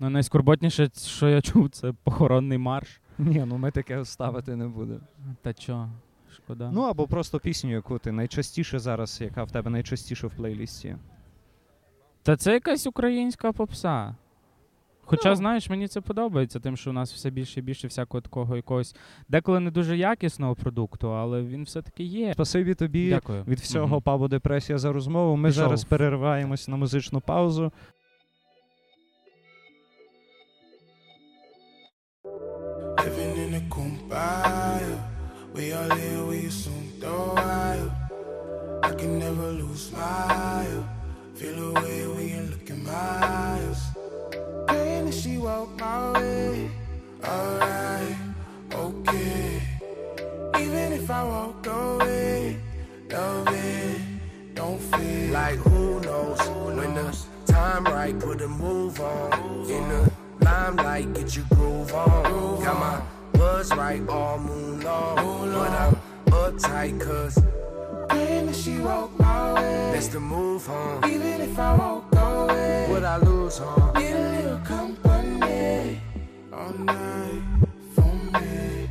[0.00, 3.00] Ну, найскорботніше, що я чув, це похоронний марш.
[3.18, 5.00] Ні, ну ми таке ставити не будемо.
[5.42, 5.88] Та чо,
[6.34, 6.70] шкода.
[6.72, 10.96] Ну або просто пісню, яку ти найчастіше зараз, яка в тебе найчастіше в плейлісті.
[12.22, 14.16] Та це якась українська попса.
[15.06, 15.36] Хоча, Ну.
[15.36, 18.96] знаєш, мені це подобається, тим, що у нас все більше і більше всякого такого якогось
[19.28, 22.32] деколи не дуже якісного продукту, але він все-таки є.
[22.34, 23.44] Спасибі тобі Дякую.
[23.48, 24.02] від всього Мгм.
[24.02, 25.36] пабу депресія за розмову.
[25.36, 25.64] Ми Пішов.
[25.64, 27.72] зараз перериваємось на музичну паузу.
[32.98, 34.98] Living in a kumbaya.
[35.54, 37.34] We all in, we assume throw.
[38.82, 40.84] I can never lose my eye.
[41.34, 42.70] Feel the way when you look
[45.14, 46.70] she walk my way.
[47.24, 48.16] Alright,
[48.72, 49.62] okay.
[50.58, 52.56] Even if I walk away,
[53.10, 54.00] love it,
[54.54, 56.40] don't feel Like who knows
[56.76, 59.70] when the time right, put a move on.
[59.70, 60.10] In the
[60.40, 62.62] limelight, get your groove on.
[62.62, 63.02] Got my
[63.38, 65.96] buzz right all moon long, but I'm
[66.26, 67.34] uptight 'cause
[68.08, 69.90] that she walk my way.
[69.92, 71.06] that's the move, huh?
[71.08, 72.86] Even if I walk away.
[72.90, 73.92] What I lose, huh?
[73.98, 74.43] Need a little company
[76.54, 77.42] all night
[77.94, 78.88] for me.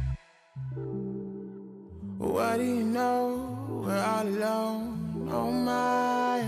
[2.17, 3.81] What do you know?
[3.83, 6.39] We're all alone on my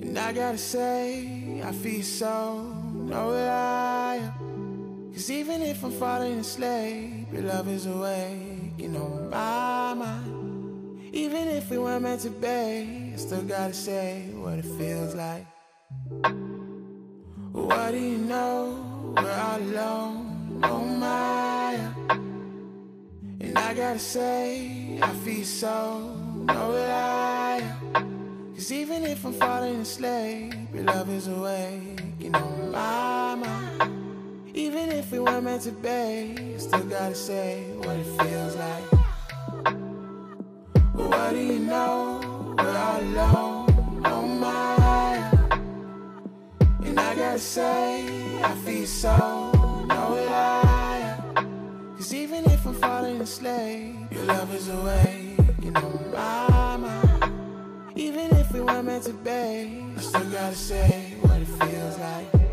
[0.00, 2.62] And I gotta say, I feel so
[2.94, 4.32] no lie.
[5.12, 11.14] Cause even if I'm falling asleep, your love is awaking on my mind.
[11.14, 15.46] Even if we weren't meant to be, I still gotta say what it feels like.
[17.52, 18.95] What do you know?
[19.16, 21.74] We're alone on my
[23.40, 26.14] And I gotta say, I feel so
[26.44, 27.62] no lie.
[28.54, 34.50] Cause even if I'm falling asleep, your love is waking on my mind.
[34.54, 38.84] Even if we weren't meant to be, I still gotta say what it feels like.
[40.92, 42.20] What do you know?
[42.58, 44.35] We're all alone on
[47.36, 49.14] I say, I feel so
[49.86, 51.18] no lie.
[51.98, 57.92] Cause even if I'm falling asleep, your love is awakening on my mind.
[57.94, 62.45] Even if we weren't meant to be, I still gotta say what it feels like.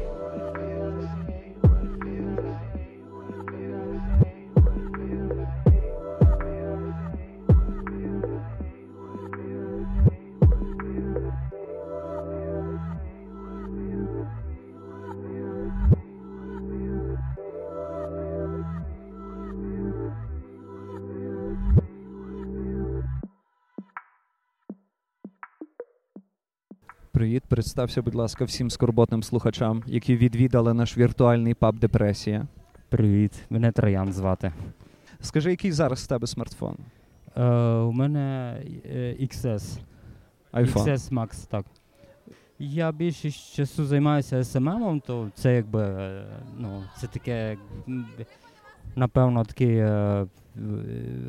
[27.23, 32.47] Привіт, представся, будь ласка, всім скорботним слухачам, які відвідали наш віртуальний паб Депресія.
[32.89, 34.51] Привіт, мене Троян звати.
[35.21, 36.77] Скажи, який зараз в тебе смартфон?
[37.35, 37.43] Е,
[37.75, 39.77] у мене е, XS.
[40.53, 40.83] iPhone.
[40.83, 41.65] XS Max, так.
[42.59, 46.25] Я більшість часу займаюся SMM, то це якби, е,
[46.57, 47.57] ну, це таке,
[47.87, 48.05] м,
[48.95, 50.27] напевно, такий е, е,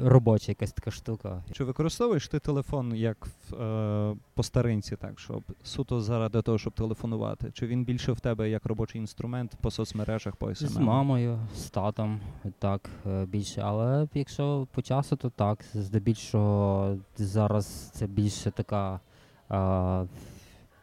[0.02, 1.42] робоча якась така штука.
[1.52, 7.50] Чи використовуєш ти телефон як е, по старинці, так, щоб суто заради того, щоб телефонувати?
[7.52, 12.20] Чи він більше в тебе як робочий інструмент по соцмережах, по З мамою, з татом,
[12.58, 13.60] так, е, більше.
[13.64, 15.64] Але якщо по часу, то так.
[15.74, 19.00] Здебільшого зараз це більше така,
[19.48, 20.04] а,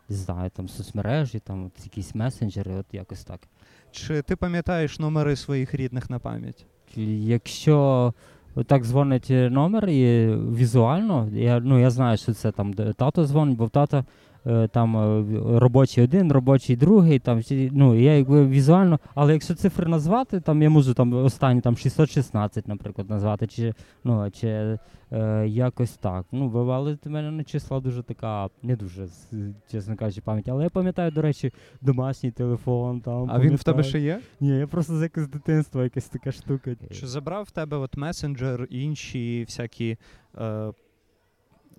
[0.09, 3.39] не знаю, там соцмережі, там от якісь месенджери, от якось так.
[3.91, 6.65] Чи ти пам'ятаєш номери своїх рідних на пам'ять?
[6.95, 8.13] Якщо
[8.65, 13.57] так дзвонить е, номер і візуально, я, ну, я знаю, що це там тато дзвонить,
[13.57, 14.05] бо тато
[14.67, 20.39] там е, робочий один, робочий другий, там, ну, я якби візуально, але якщо цифри назвати,
[20.39, 23.73] там я можу там останні там 616, наприклад, назвати, чи,
[24.03, 24.79] ну, чи
[25.11, 26.25] е, якось так.
[26.31, 29.07] Ну, бували в мене на числа дуже така, не дуже,
[29.71, 30.49] чесно кажучи, пам'ять.
[30.49, 33.01] Але я пам'ятаю, до речі, домашній телефон.
[33.01, 34.21] Там, А він в тебе ще є?
[34.39, 36.75] Ні, я просто з якогось дитинства, якась така штука.
[36.91, 39.97] Чи забрав в тебе от месенджер інші всякі
[40.37, 40.71] е,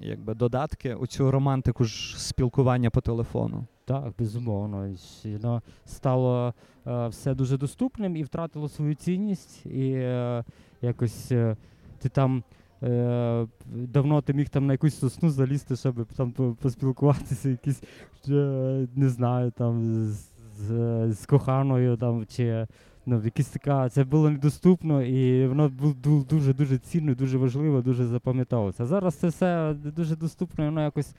[0.02, 3.64] якби додатки, оцю романтику ж спілкування по телефону?
[3.84, 4.94] Так, безумовно.
[5.24, 6.54] Воно стало
[6.86, 9.66] е, все дуже доступним і втратило свою цінність.
[9.66, 10.44] І е,
[10.82, 11.56] якось е,
[11.98, 12.44] ти там
[12.82, 17.82] е, давно ти міг там на якусь сосну залізти, щоб там поспілкуватися, якісь,
[18.28, 20.28] е, не знаю, там з,
[20.58, 22.66] з, з коханою там, чи
[23.06, 28.06] ну, якась така, це було недоступно, і воно було дуже дуже цінно, дуже важливо, дуже
[28.06, 28.82] запам'ятовувалося.
[28.82, 31.14] А зараз це все дуже доступно, і воно якось,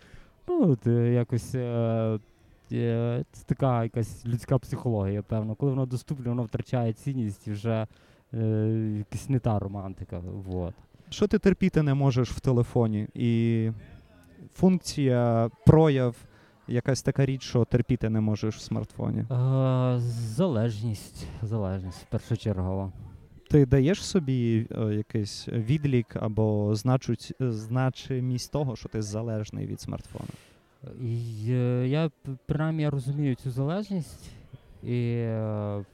[0.48, 1.56] ну, е, якось.
[1.56, 2.20] Е,
[2.72, 5.56] е, це така якась людська психологія, певно.
[5.56, 7.88] Коли воно доступне, воно втрачає цінність і вже
[8.34, 8.46] е,
[8.98, 10.20] якась не та романтика.
[10.46, 10.74] Вот.
[11.10, 13.08] Що ти терпіти не можеш в телефоні?
[13.14, 13.70] І
[14.56, 16.16] функція, прояв,
[16.68, 19.20] якась така річ, що терпіти не можеш в смартфоні.
[19.20, 19.26] Е,
[20.36, 22.92] залежність, залежність, першочергово.
[23.50, 30.30] Ти даєш собі е, якийсь відлік або значуть, значимість того, що ти залежний від смартфона?
[31.02, 32.12] І, е, я
[32.46, 34.30] принаймні я розумію цю залежність,
[34.84, 35.86] і, е,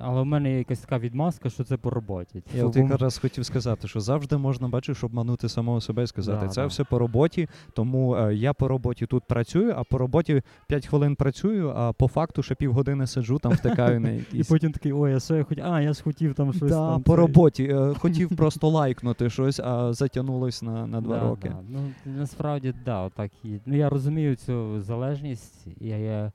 [0.00, 2.42] але в мене є якась така відмазка, що це по роботі.
[2.56, 6.48] Я от якраз хотів сказати, що завжди можна, бачиш, обманути самого себе і сказати, Да,
[6.52, 6.66] це да.
[6.66, 11.16] все по роботі, тому е, я по роботі тут працюю, а по роботі 5 хвилин
[11.16, 14.48] працюю, а по факту ще півгодини сиджу, там втикаю на І якісь.
[14.48, 15.58] потім такий, ой, а що я хоч.
[15.62, 16.70] А, я ж хотів там щось.
[16.70, 17.16] Да, там, по це».
[17.16, 17.64] роботі.
[17.64, 21.48] е, Хотів просто лайкнути щось, а затягнулось на, на два Да, роки.
[21.48, 21.56] Да.
[21.68, 21.78] Ну,
[22.18, 23.60] насправді, да, так і.
[23.66, 26.32] Ну, я розумію цю залежність, я є,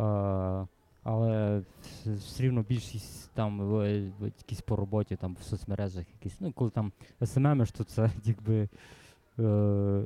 [0.00, 0.66] е,
[1.02, 1.62] але
[2.04, 6.92] все рівно більшість там е, якісь по роботі, там в соцмережах, якісь, ну, коли там
[7.24, 8.68] СММиш, то це якби
[9.38, 9.42] е,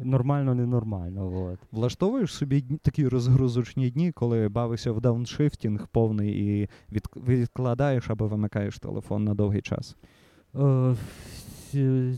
[0.02, 1.46] нормально, ненормально.
[1.52, 1.58] От.
[1.72, 8.26] Влаштовуєш собі дні- такі розгрузочні дні, коли бавишся в дауншифтінг повний і від, відкладаєш або
[8.26, 9.96] вимикаєш телефон на довгий час.
[10.54, 10.96] Е,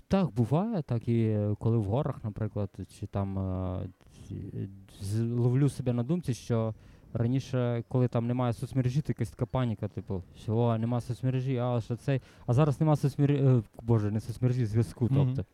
[0.08, 2.70] так, буває, так і е, коли в горах, наприклад,
[3.00, 3.88] чи там е,
[5.20, 6.74] ловлю себе на думці, що
[7.12, 11.80] раніше, коли там немає соцмережі, то якась така паніка, типу, що о, нема соцмережі, а
[11.80, 12.20] що цей.
[12.46, 15.08] А зараз нема соцмережі, боже, не соцмережі, зв'язку.
[15.14, 15.44] Тобто.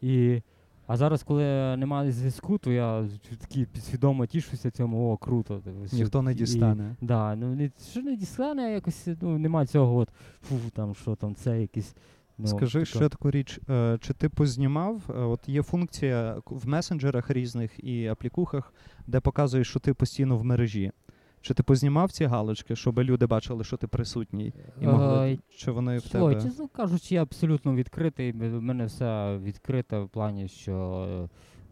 [0.00, 0.42] І,
[0.86, 3.08] а зараз, коли немає зв'язку, то я
[3.40, 5.58] такий підсвідомо тішуся цьому, о, круто.
[5.58, 6.96] типу, Ніхто не і- дістане.
[7.00, 10.08] Да, ну не що не дістане, а якось ну, нема цього, от
[10.42, 11.94] фу, там що там, це якісь.
[12.42, 15.02] Ну, Скажи така- ще таку річ, е, чи ти познімав?
[15.10, 18.72] е, От є функція в месенджерах різних і аплікухах,
[19.06, 20.92] де показуєш, що ти постійно в мережі.
[21.40, 24.52] Чи ти познімав ці галочки, щоб люди бачили, що ти присутній?
[24.80, 26.34] І могли, Е, чи вони в тебе.
[26.42, 28.32] чесно кажучи, я абсолютно відкритий.
[28.32, 31.06] В мене все відкрите в плані, що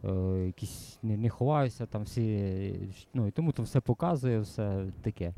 [0.04, 2.74] е, е, якісь не, не ховаюся, там всі.
[3.14, 5.34] Ну і тому то все показує, все таке.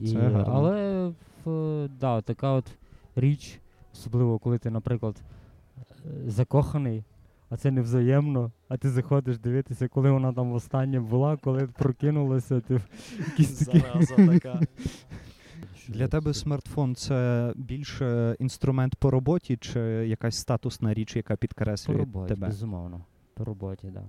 [0.00, 0.44] І, Це гарно.
[0.52, 1.12] Але
[1.44, 2.64] в, да, така от
[3.16, 3.60] річ,
[3.98, 5.16] особливо коли ти, наприклад,
[5.78, 7.04] е, закоханий,
[7.50, 12.80] а це невзаємно, а ти заходиш дивитися, коли вона там востаннє була, коли прокинулася, ти
[13.18, 13.82] якісь такі.
[15.88, 21.96] Для тебе смартфон це більше інструмент по роботі, чи якась статусна річ, яка По підкреслює
[21.96, 22.46] роботі, тебе?
[22.46, 23.00] безумовно.
[23.34, 24.04] По роботі, так.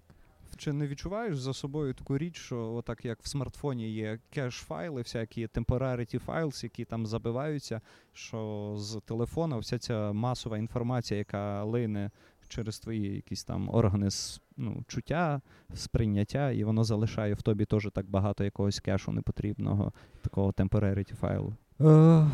[0.60, 5.48] Чи не відчуваєш за собою таку річ, що отак як в смартфоні є кеш-файли, всякі
[5.48, 7.82] temporarity files, які там забиваються,
[8.14, 12.12] що з телефона вся ця масова інформація, яка лине
[12.48, 14.10] через твої якісь там органи
[14.58, 15.42] ну, чуття,
[15.74, 21.56] сприйняття, і воно залишає в тобі теж так багато якогось кешу непотрібного, такого temporarity файлу.
[21.82, 22.28] Е,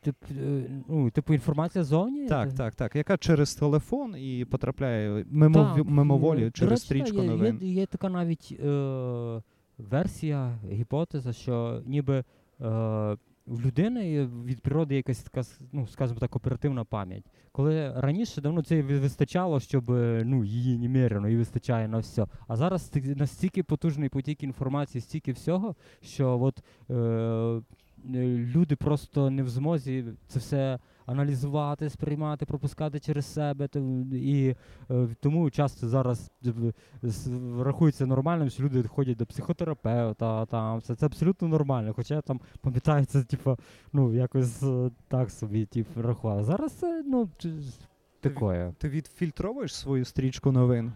[0.00, 2.26] тип, е, ну, типу інформація зовні?
[2.26, 2.96] Так, так, так.
[2.96, 7.58] Яка через телефон і потрапляє мимо, Так, мимоволі через речі, стрічку є, новин.
[7.62, 9.42] Є, є така навіть е,
[9.78, 12.24] версія, гіпотеза, що ніби е,
[13.46, 15.42] в людини від природи якась така,
[15.72, 17.24] ну, скажімо так, оперативна пам'ять.
[17.52, 19.84] Коли раніше давно це вистачало, щоб
[20.24, 22.26] ну, її немерено і вистачає на все.
[22.46, 27.60] А зараз настільки потужний потік інформації, стільки всього, що от, е,
[28.54, 30.78] люди просто не в змозі це все
[31.08, 33.68] аналізувати, сприймати, пропускати через себе.
[34.12, 34.54] І
[34.90, 36.72] е, тому часто зараз е,
[37.62, 41.92] рахується нормальним, що люди ходять до психотерапевта, там це, це абсолютно нормально.
[41.96, 43.56] Хоча я там пам'ятаю, це типу,
[43.92, 46.44] ну якось е, так собі типу, рахував.
[46.44, 47.28] Зараз це ну
[48.20, 48.74] такое.
[48.78, 50.92] Ти відфільтровуєш свою стрічку новин?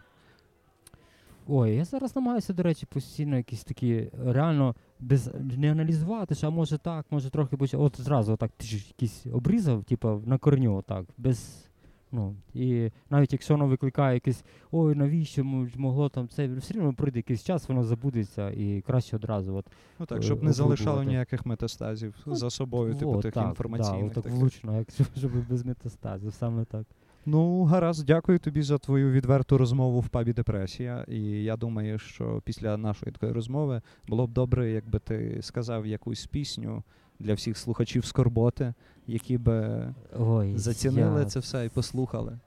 [1.47, 6.51] Ой, я зараз намагаюся, до речі, постійно якісь такі реально без не аналізувати, що а
[6.51, 7.83] може так, може трохи почав.
[7.83, 11.69] От зразу так ти ж якийсь обрізав, типу, на корню, так, без.
[12.15, 15.45] Ну, і навіть якщо воно викликає якесь ой, навіщо
[15.77, 19.55] могло там це, все одно пройде якийсь час, воно забудеться і краще одразу.
[19.55, 19.67] От,
[19.99, 23.49] Ну так, е, щоб не залишало ніяких метастазів Ну, за собою, типу Во, тих так,
[23.49, 24.09] інформаційних.
[24.09, 24.39] Да, так таких.
[24.39, 26.87] влучно, якщо щоб без метастазів, саме так.
[27.27, 31.05] Ну, гаразд, дякую тобі за твою відверту розмову в пабі Депресія.
[31.09, 36.27] І я думаю, що після нашої такої розмови було б добре, якби ти сказав якусь
[36.27, 36.83] пісню
[37.21, 38.75] для всіх слухачів скорботи,
[39.07, 42.39] які би Ой, зацінили я- це все і послухали.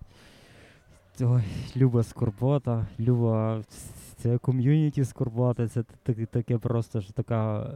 [1.21, 1.41] Ой,
[1.78, 3.61] люба скорбота, люба
[4.17, 7.73] це ком'юніті скорбота, це таке, таке просто ж така е,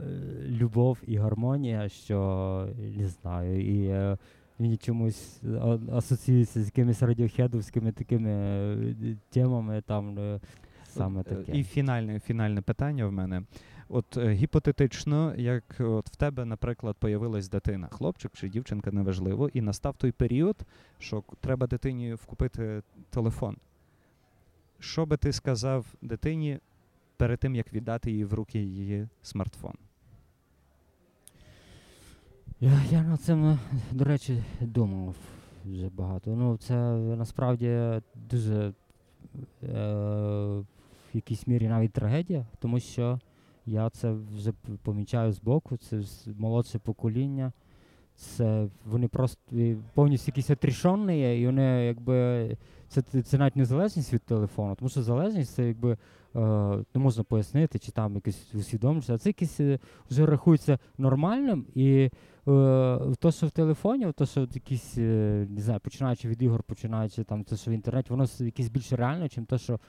[0.47, 4.17] любов і гармонія, що не знаю, і е,
[4.59, 5.41] мені чомусь
[5.91, 10.39] асоціюється з якимись радіохедовськими такими е, темами, там е,
[10.85, 11.57] саме Е, таке.
[11.57, 13.43] І фінальне, фінальне питання в мене.
[13.89, 19.61] От е, гіпотетично, як от в тебе, наприклад, появилась дитина, хлопчик чи дівчинка, неважливо, і
[19.61, 20.57] настав той період,
[20.99, 23.57] що треба дитині вкупити телефон.
[24.79, 26.59] Що би ти сказав дитині
[27.17, 29.73] перед тим, як віддати їй в руки її смартфон?
[32.61, 33.57] Я, я над цим, е,
[33.91, 35.15] до речі, думав
[35.65, 36.35] вже багато.
[36.35, 38.73] Ну, це насправді дуже е,
[39.63, 40.65] в
[41.13, 43.19] якійсь мірі навіть трагедія, тому що
[43.65, 44.51] я це вже
[44.83, 46.01] помічаю збоку, це
[46.37, 47.51] молодше покоління.
[48.15, 52.57] Це вони просто е, повністю якісь отрішені, і вони якби
[52.87, 55.97] це, це, навіть не залежність від телефону, тому що залежність це якби
[56.33, 61.89] не можна пояснити, чи там якесь усвідомлюється, а це якесь е, вже рахується нормальним і
[61.91, 62.11] е,
[63.19, 67.43] то, що в телефоні, то, що якісь, е, не знаю, починаючи від ігор, починаючи там
[67.43, 69.79] те, що в інтернеті, воно якесь більш реально, ніж те, що е,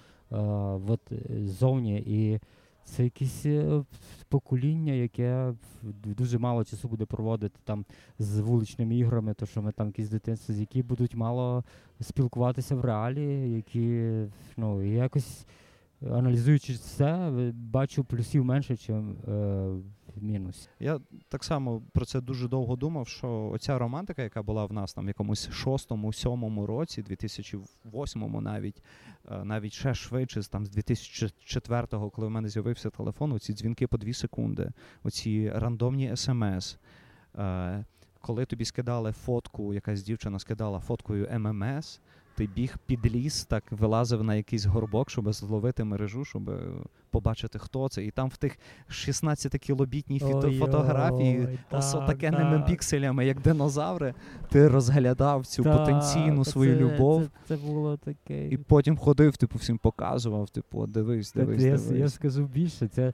[0.89, 1.99] от, е, ззовні.
[2.07, 2.41] І
[2.85, 3.83] це якесь е,
[4.29, 5.55] покоління, яке
[6.05, 7.85] дуже мало часу буде проводити там
[8.19, 11.65] з вуличними іграми, то що ми там якісь дитинства, з які будуть мало
[12.01, 14.11] спілкуватися в реалі, які
[14.57, 15.47] ну, якось
[16.07, 19.65] аналізуючи це, бачу плюсів менше, ніж е,
[20.17, 20.71] мінусів.
[20.81, 24.93] Я так само про це дуже довго думав, що оця романтика, яка була в нас
[24.93, 28.83] там в якомусь шостому, сьомому році, 2008 навіть,
[29.31, 33.99] е, навіть ще швидше, там з 2004-го, коли в мене з'явився телефон, оці дзвінки по
[33.99, 34.73] дві секунди,
[35.03, 36.79] оці рандомні смс.
[37.39, 37.85] Е,
[38.23, 42.01] Коли тобі скидали фотку, якась дівчина скидала фоткою ММС,
[42.41, 46.51] ти біг під ліс, так вилазив на якийсь горбок, щоб зловити мережу, щоб
[47.11, 48.05] побачити, хто це.
[48.05, 48.59] І там в тих
[48.91, 52.67] 16-кілобітній фото- Ой-ой, фотографії з отакенними так.
[52.67, 54.15] пікселями, як динозаври,
[54.51, 57.23] ти розглядав цю Та, потенційну свою це- любов.
[57.23, 58.49] Це, це було таке.
[58.49, 63.13] І потім ходив, типу, всім показував, типу, «От дивись, дивись, я, я скажу більше, це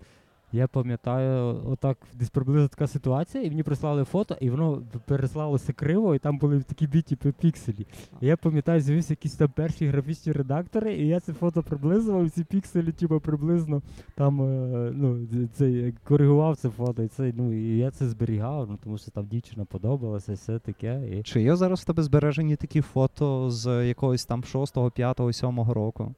[0.57, 6.15] я пам'ятаю, отак десь приблизно така ситуація, і мені прислали фото, і воно переслалося криво,
[6.15, 7.87] і там були такі біті пі- пікселі.
[8.21, 12.45] І я пам'ятаю, з'явився якісь там перші графічні редактори, і я це фото приблизував, ці
[12.45, 13.83] пікселі, типу, приблизно
[14.15, 18.71] там е, ну, це, е, коригував це фото, і це, ну, і я це зберігав,
[18.71, 21.19] ну, тому що там дівчина подобалася, і все таке.
[21.19, 21.23] І...
[21.23, 26.15] Чи є зараз в тебе збережені такі фото з якогось там 6, 5, 7 року?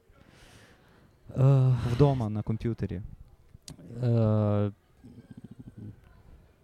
[1.93, 3.03] Вдома на комп'ютері.
[4.03, 4.71] Е,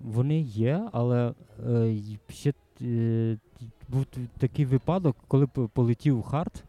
[0.00, 1.32] вони є, але
[1.70, 1.96] е,
[2.28, 2.52] ще
[2.82, 3.38] е,
[3.88, 4.06] був
[4.38, 6.64] такий випадок, коли полетів хард.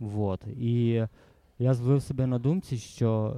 [0.00, 1.04] Вот, і
[1.58, 3.36] я зловив себе на думці, що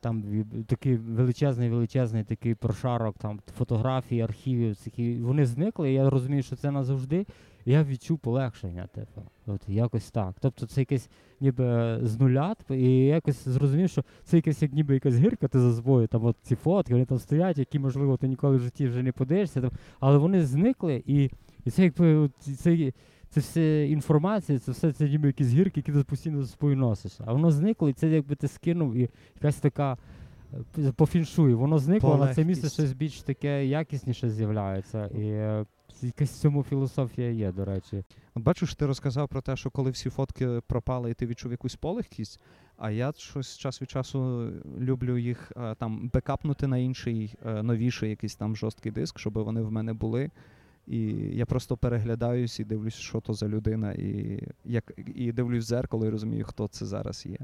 [0.00, 4.76] там такий величезний, величезний такий прошарок там фотографій, архівів,
[5.22, 5.90] вони зникли.
[5.90, 7.26] і Я розумію, що це назавжди.
[7.66, 9.22] Я відчув полегшення, типу.
[9.46, 10.34] От якось так.
[10.40, 11.08] Тобто це якесь
[11.40, 15.48] ніби з нуля, типу, і я якось зрозумів, що це якась як ніби якась гірка,
[15.48, 18.60] ти за собою, там от ці фотки, вони там стоять, які, можливо, ти ніколи в
[18.60, 19.60] житті вже не подивишся.
[19.60, 21.30] Там, але вони зникли, і,
[21.64, 22.92] і це якби от, це,
[23.30, 27.12] це все інформація, це все це ніби якісь гірки, які ти постійно за собою носиш.
[27.26, 29.98] А воно зникло, і це якби ти скинув, і якась така.
[30.78, 35.06] е, По фіншую, воно зникло, на це місце щось більш таке якісніше з'являється.
[35.06, 35.64] І е,
[36.04, 38.04] якась в цьому філософія є, до речі.
[38.34, 42.40] Бачиш, ти розказав про те, що коли всі фотки пропали, і ти відчув якусь полегкість.
[42.76, 48.10] А я щось час від часу люблю їх е, там бекапнути на інший е, новіший
[48.10, 50.30] якийсь там жорсткий диск, щоб вони в мене були.
[50.86, 55.68] І я просто переглядаюсь і дивлюсь, що то за людина, і як і дивлюсь в
[55.68, 57.38] зеркало і розумію, хто це зараз є.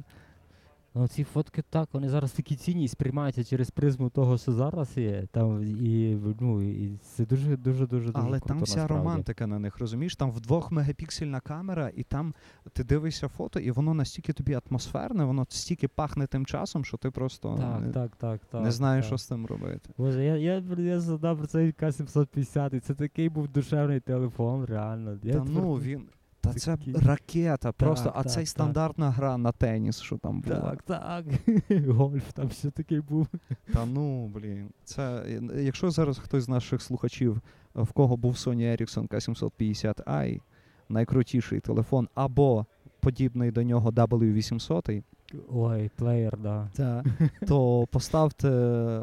[0.95, 4.97] Ну, ці фотки так, вони зараз такі цінні і сприймаються через призму того, що зараз
[4.97, 5.27] є.
[5.33, 9.05] Там і ну і це дуже дуже дуже дуже Але круто, там вся насправді.
[9.09, 10.17] романтика на них, розумієш?
[10.17, 12.35] Там в двох мегапіксельна камера, і там
[12.73, 17.11] ти дивишся фото, і воно настільки тобі атмосферне, воно стільки пахне тим часом, що ти
[17.11, 18.63] просто Так, не, так, так, так.
[18.63, 19.09] не знаєш, так.
[19.09, 19.91] що з цим робити.
[19.99, 25.19] Боже, я, я, я згадав про цей К-750, і це такий був душевний телефон, реально.
[25.23, 26.03] Я Та тепер- ну він.
[26.41, 28.49] Та це ракета, просто, а так, цей так.
[28.49, 30.61] стандартна гра на теніс, що там була.
[30.61, 31.25] Так, так.
[31.89, 33.29] Гольф там ще такий був.
[33.73, 34.71] Та ну, блін.
[34.85, 37.41] Це, е, якщо зараз хтось з наших слухачів,
[37.77, 40.41] е, в кого був Sony Ericsson K750i,
[40.89, 42.67] найкрутіший телефон, або
[43.01, 45.03] подібний до нього W800,
[45.51, 46.69] Ой, плеєр, да.
[46.77, 47.05] та,
[47.49, 48.49] то поставте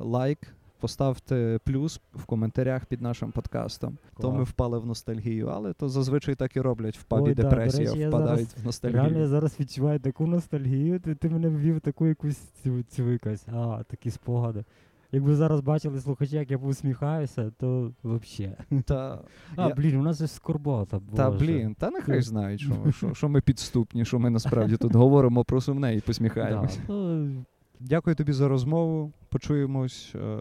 [0.01, 0.39] лайк,
[0.80, 3.97] поставте плюс в коментарях під нашим подкастом.
[4.19, 7.41] То ми впали в ностальгію, але то зазвичай так і роблять в пабі Ой, да,
[7.43, 9.01] депресія, речі, впадають зараз в ностальгію.
[9.01, 13.47] Реально я зараз відчуваю таку ностальгію, ти, ти мене ввів таку якусь цю, цю якась,
[13.47, 14.63] а, такі спогади.
[15.11, 18.55] Якби зараз бачили слухачі, як я посміхаюся, то взагалі.
[18.86, 19.19] Та,
[19.55, 21.01] А, я- блін, у нас же скорбота.
[21.15, 25.43] Та блін, та нехай знають, що, що, що ми підступні, що ми насправді тут говоримо
[25.43, 26.80] про сумне і Да, посміхаємось.
[26.88, 27.45] ну,
[27.80, 29.13] Дякую тобі за розмову.
[29.30, 30.38] Почуємось, е,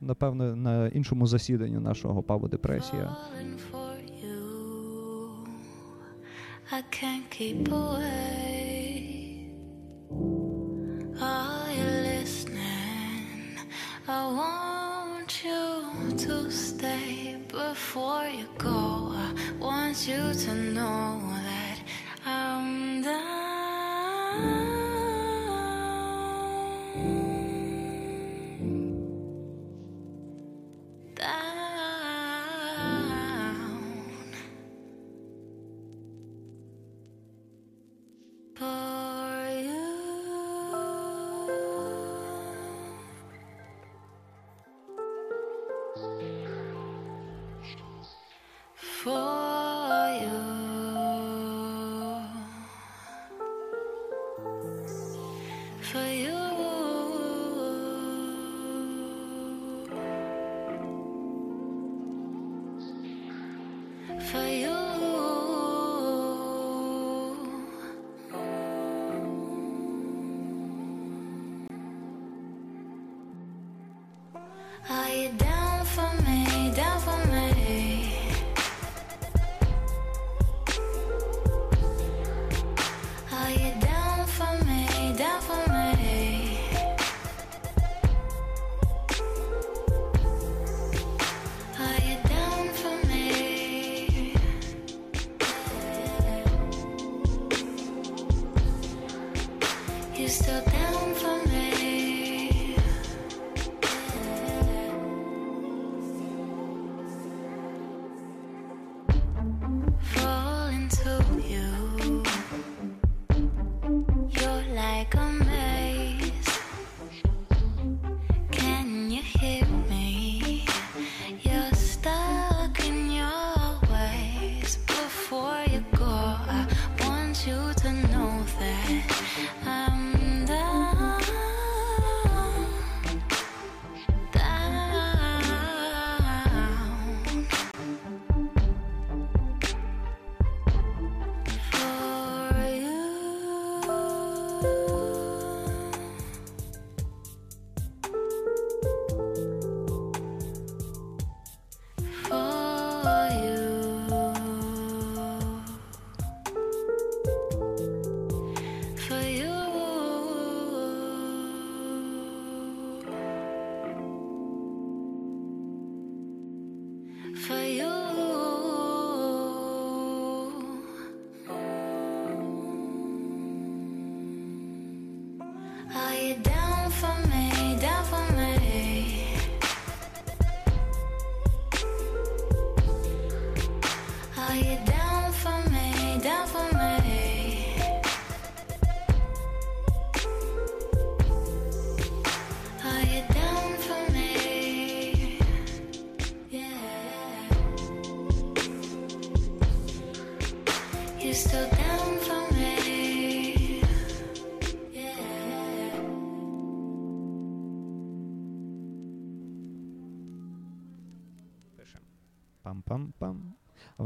[0.00, 3.16] напевне, на іншому засіданні нашого пабу депресія.
[14.08, 19.12] I want you to stay before you go.
[19.14, 21.29] I want you to know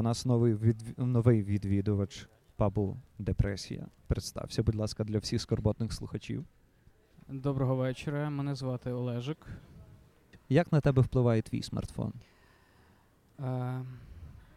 [0.04, 0.98] нас новий, від...
[0.98, 3.86] новий відвідувач пабу Депресія.
[4.06, 6.44] Представся, будь ласка, для всіх скорботних слухачів.
[7.28, 8.30] Доброго вечора.
[8.30, 9.46] Мене звати Олежик.
[10.48, 12.12] Як на тебе впливає твій смартфон?
[13.40, 13.80] Е,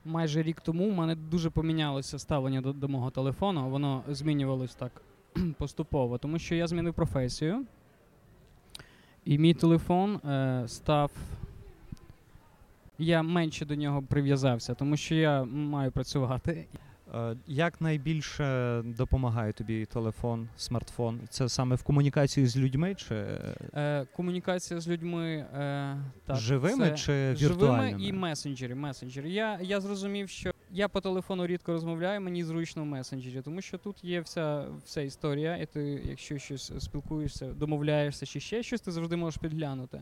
[0.05, 3.69] майже рік тому в мене дуже помінялося ставлення до, до мого телефону.
[3.69, 5.01] Воно змінювалось так
[5.57, 7.65] поступово, тому що я змінив професію.
[9.25, 11.11] І мій телефон е, став.
[12.99, 16.65] Я менше до нього прив'язався, тому що я маю працювати.
[17.15, 21.19] Е, Як найбільше допомагає тобі телефон, смартфон?
[21.29, 23.15] Це саме в комунікації з людьми чи
[23.73, 28.75] Е, комунікація з людьми е, так, живими це чи живими і месенджері.
[28.75, 29.33] месенджері.
[29.33, 33.77] Я, я зрозумів, що я по телефону рідко розмовляю, мені зручно в месенджері, тому що
[33.77, 38.91] тут є вся, вся історія, і ти, якщо щось спілкуєшся, домовляєшся чи ще щось, ти
[38.91, 40.01] завжди можеш підглянути.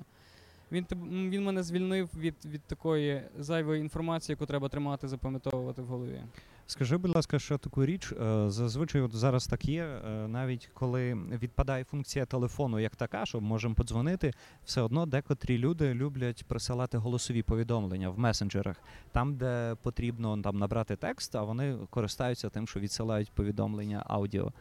[0.72, 0.86] Він,
[1.30, 6.22] він мене звільнив від, від такої зайвої інформації, яку треба тримати, запам'ятовувати в голові.
[6.68, 8.11] Скажи, будь ласка, що таку річ.
[8.11, 13.41] е, Зазвичай от зараз так є, е, навіть коли відпадає функція телефону як така, що
[13.41, 14.34] можемо подзвонити,
[14.66, 18.78] все одно декотрі люди люблять присилати голосові повідомлення в месенджерах,
[19.11, 24.51] там, де потрібно там набрати текст, а вони користаються тим, що відсилають повідомлення аудіо.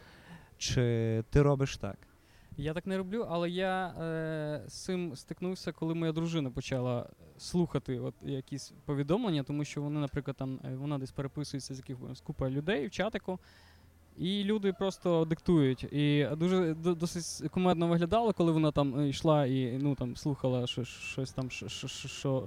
[0.59, 0.83] Чи
[1.31, 1.97] ти робиш так?
[2.57, 7.99] Я так не роблю, але я е, з цим стикнувся, коли моя дружина почала слухати
[7.99, 12.51] от якісь повідомлення, тому що вони, наприклад, там е, вона десь переписується з якихось купа
[12.51, 13.39] людей в чатику,
[14.17, 15.85] і люди просто диктують.
[15.85, 20.85] І дуже досить кумедно виглядало, коли вона там е, йшла і ну там слухала що,
[20.85, 21.89] щось там, що, що,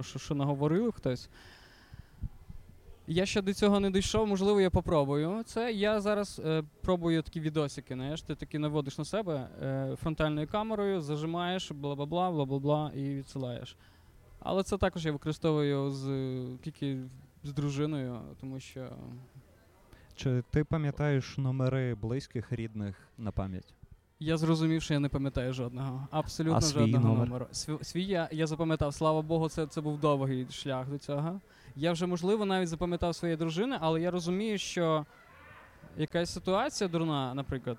[0.02, 1.30] що, що наговорив хтось.
[3.10, 5.42] Я ще до цього не дійшов, можливо, я попробую.
[5.44, 10.46] Це я зараз е, пробую такі відосики, знаєш, ти таки наводиш на себе е, фронтальною
[10.48, 13.76] камерою, зажимаєш, бла-бла-бла, бла-бла-бла і відсилаєш.
[14.40, 16.06] Але це також я використовую з
[16.62, 16.98] тільки
[17.44, 18.88] з дружиною, тому що
[20.14, 23.74] Чи ти пам'ятаєш номери близьких, рідних на пам'ять?
[24.20, 26.08] я зрозумів, що я не пам'ятаю жодного.
[26.10, 27.28] Абсолютно А свій жодного номер?
[27.28, 27.46] номеру.
[27.52, 31.40] Свій, свій я, я запам'ятав, слава Богу, це, це був довгий шлях до цього.
[31.80, 35.06] Я вже, можливо, навіть запам'ятав своєї дружини, але я розумію, що
[35.96, 37.78] якась ситуація дурна, наприклад,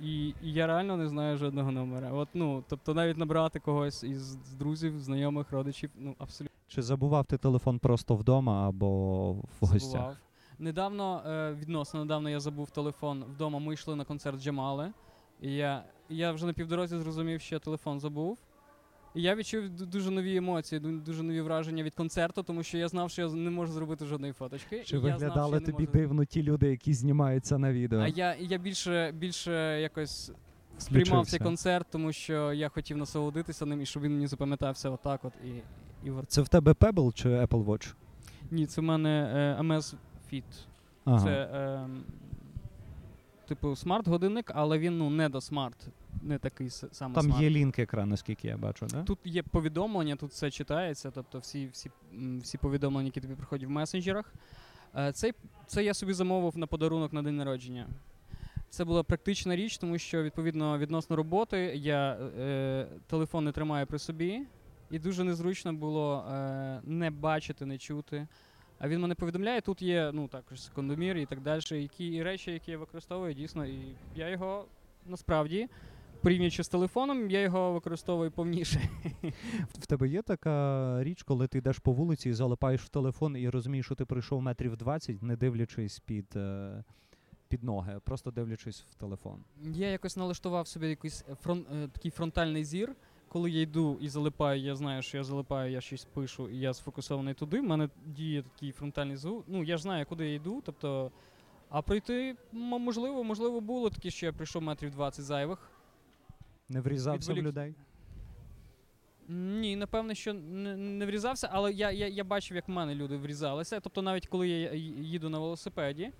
[0.00, 2.12] і, і я реально не знаю жодного номера.
[2.12, 7.38] От, ну, тобто навіть набрати когось із друзів, знайомих, родичів, ну абсолютно Чи забував ти
[7.38, 9.80] телефон просто вдома або в гостях?
[9.80, 10.16] забував.
[10.58, 13.58] Недавно, е, відносно недавно я забув телефон вдома.
[13.58, 14.92] Ми йшли на концерт Джамали.
[15.40, 18.38] І я, я вже на півдорозі зрозумів, що я телефон забув.
[19.14, 23.10] І я відчув дуже нові емоції, дуже нові враження від концерту, тому що я знав,
[23.10, 24.82] що я не можу зробити жодної фоточки.
[24.84, 28.00] Чи і я знав, виглядали я тобі можу дивно ті люди, які знімаються на відео?
[28.00, 30.32] А я, я більше, більше якось
[30.78, 35.24] сприймав цей концерт, тому що я хотів насолодитися ним і щоб він мені запам'ятався отак
[35.24, 35.48] от і,
[36.08, 37.94] і Це в тебе Pebble чи Apple Watch?
[38.50, 39.94] Ні, це в мене е, MS
[40.32, 40.42] Fit.
[41.04, 41.24] Ага.
[41.24, 41.88] Це е,
[43.48, 45.88] типу смарт-годинник, але він ну не до смарт,
[46.22, 47.42] не такий саме Там смарт.
[47.42, 49.02] є лінк екран, наскільки я бачу, да?
[49.02, 51.90] Тут є повідомлення, тут все читається, тобто всі, всі,
[52.40, 54.32] всі повідомлення, які тобі приходять в месенджерах.
[54.96, 55.32] Е, Цей,
[55.66, 57.86] це я собі замовив на подарунок на день народження.
[58.70, 63.98] Це була практична річ, тому що відповідно відносно роботи я е, телефон не тримаю при
[63.98, 64.42] собі,
[64.90, 68.26] і дуже незручно було е, не бачити, не чути.
[68.78, 72.70] А він мене повідомляє, тут є ну також секундомір і так далі, які речі, які
[72.70, 73.78] я використовую, дійсно, і
[74.16, 74.64] я його
[75.06, 75.68] насправді,
[76.22, 78.80] порівнюючи з телефоном, я його використовую повніше.
[79.78, 83.48] В тебе є така річ, коли ти йдеш по вулиці і залипаєш в телефон і
[83.48, 86.84] розумієш, що ти пройшов метрів 20, не дивлячись під, е,
[87.48, 89.44] під ноги, просто дивлячись в телефон.
[89.62, 92.94] Я якось налаштував собі якийсь фрон, е, такий фронтальний зір.
[93.28, 96.74] Коли я йду і залипаю, я знаю, що я залипаю, я щось пишу, і я
[96.74, 97.60] сфокусований туди.
[97.60, 99.32] в мене діє такий фронтальний зір.
[99.46, 100.62] Ну, я ж знаю, куди я йду.
[100.66, 101.10] Тобто,
[101.68, 105.70] а пройти, м- можливо, можливо, було таке, що я прийшов метрів 20 зайвих.
[106.68, 107.74] Не врізався в людей?
[109.28, 113.16] Ні, напевне, що не, не врізався, але я, я, я бачив, як в мене люди
[113.16, 113.80] врізалися.
[113.80, 116.12] Тобто, навіть коли я їду на велосипеді,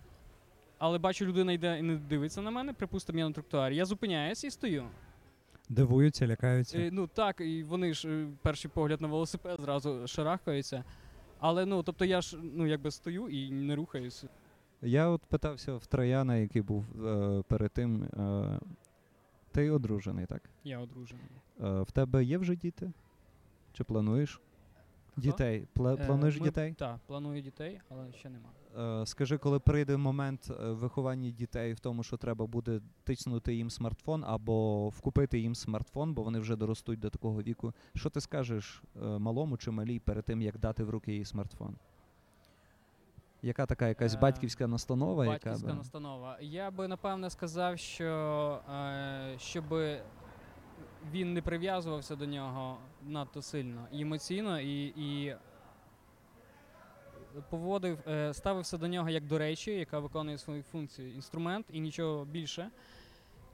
[0.79, 4.47] але бачу, людина йде і не дивиться на мене, припустимо, я на тротуарі, я зупиняюся
[4.47, 4.85] і стою.
[5.69, 6.79] Дивуються, лякаються.
[6.79, 10.85] Е, ну так, і вони ж е, перший погляд на велосипед зразу шарахаються.
[11.39, 14.29] Але ну, тобто я ж ну якби стою і не рухаюся.
[14.83, 18.03] Я от питався в Трояна, який був е, перед тим.
[18.03, 18.59] Е,
[19.53, 20.43] ти одружений, так?
[20.65, 21.25] Я одружений.
[21.61, 22.93] Е, в тебе є вже діти?
[23.73, 24.41] Чи плануєш?
[25.17, 25.67] Дітей.
[25.77, 26.75] Пла- Е, плануєш ми- дітей?
[26.79, 28.49] Так, планую дітей, але ще нема.
[29.03, 33.71] Е, Скажи, коли прийде момент е, виховання дітей в тому, що треба буде тиснути їм
[33.71, 37.73] смартфон або вкупити їм смартфон, бо вони вже доростуть до такого віку.
[37.95, 41.75] Що ти скажеш е, малому чи малій перед тим, як дати в руки їй смартфон?
[43.43, 45.75] Яка така якась Е, батьківська настанова, яка Батьківська би...
[45.75, 46.39] настанова.
[46.41, 49.65] Я би напевне сказав, що е, щоб
[51.13, 55.37] він не прив'язувався до нього надто сильно і емоційно, і, і
[57.51, 62.25] поводив, е, ставився до нього як до речі, яка виконує свою функцію, інструмент і нічого
[62.25, 62.71] більше.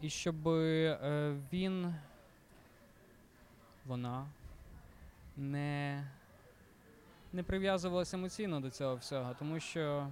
[0.00, 0.36] І щоб
[1.52, 1.94] він,
[3.86, 4.26] вона
[5.36, 6.04] не,
[7.34, 10.08] не прив'язувалася емоційно до цього всього, тому що.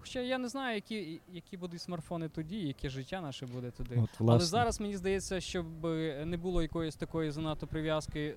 [0.00, 4.02] Хоча я не знаю, які, які будуть смартфони тоді, яке життя наше буде туди.
[4.02, 5.84] От, Але зараз мені здається, щоб
[6.24, 8.36] не було якоїсь такої занадто прив'язки.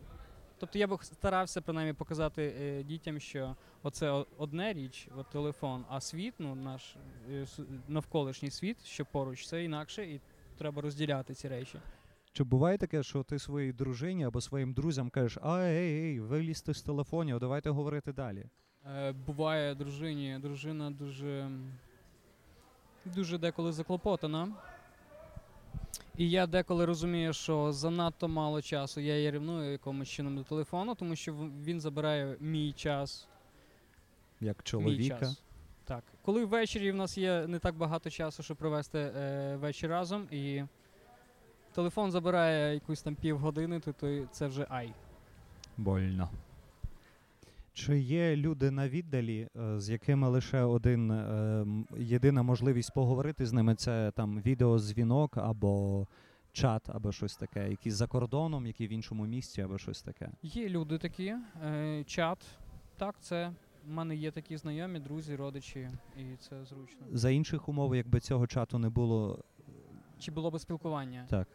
[0.60, 6.01] Тобто я б старався принаймні показати е, дітям, що оце одне річ, от телефон, а
[6.01, 6.95] світ, ну наш
[7.32, 7.45] е,
[7.88, 10.22] навколишній світ, що поруч, це інакше, і
[10.58, 11.80] треба розділяти ці речі.
[12.34, 16.74] Чи буває таке, що ти своїй дружині або своїм друзям кажеш, а ей, ей, вилізьте
[16.74, 18.46] з телефонів, давайте говорити далі.
[18.98, 21.50] Е, буває дружині, дружина дуже,
[23.06, 24.52] дуже деколи заклопотана.
[26.18, 30.96] І я деколи розумію, що занадто мало часу я її ревную якомусь чином до телефону,
[30.96, 33.28] тому що він забирає мій час.
[34.42, 35.20] Як Мій чоловіка.
[35.20, 35.44] час.
[35.86, 36.04] Так.
[36.22, 40.64] Коли ввечері в нас є не так багато часу, щоб провести е, вечір разом, і
[41.74, 44.94] телефон забирає якусь там півгодини, то, то це вже ай.
[45.78, 46.30] Больно.
[47.74, 51.66] Чи є люди на віддалі, е, з якими лише один е,
[51.98, 56.08] єдина можливість поговорити з ними це там відеозвінок або
[56.52, 60.30] чат, або щось таке, які за кордоном, які в іншому місці, або щось таке.
[60.44, 62.46] Є люди такі, е, чат.
[62.98, 63.52] Так, це
[63.88, 67.08] в мене є такі знайомі, друзі, родичі, і це зручно.
[67.12, 69.40] За інших умов, якби цього чату не було,
[70.20, 71.26] Чи було би спілкування?
[71.30, 71.48] так.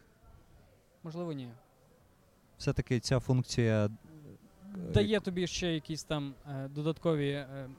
[1.03, 1.49] Можливо, ні.
[2.57, 3.89] Все-таки ця функція е,
[4.93, 7.69] Дає тобі ще якісь там е, додаткові е,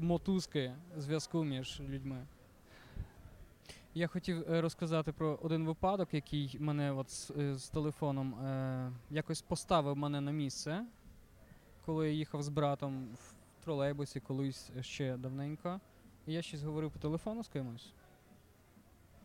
[0.00, 2.26] мотузки зв'язку між людьми.
[3.94, 8.92] Я хотів е, розказати про один випадок, який мене от з, е, з телефоном е,
[9.10, 10.84] якось поставив мене на місце,
[11.86, 15.80] коли я їхав з братом в тролейбусі колись ще давненько.
[16.26, 17.92] І я щось говорив по телефону з кимось.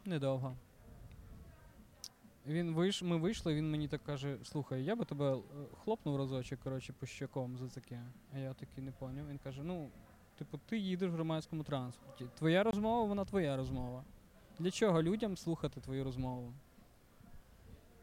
[0.06, 0.56] Недовго.
[2.48, 5.42] Він вийш, ми вийшли, він мені так каже: слухай, я би тебе е,
[5.84, 8.02] хлопнув разочок, коротше, по щоком за таке.
[8.34, 9.30] А я таки не поняв.
[9.30, 9.90] Він каже: ну,
[10.38, 12.26] типу, ти їдеш в громадському транспорті.
[12.38, 14.04] Твоя розмова, вона твоя розмова.
[14.60, 16.54] Для чого людям слухати твою розмову?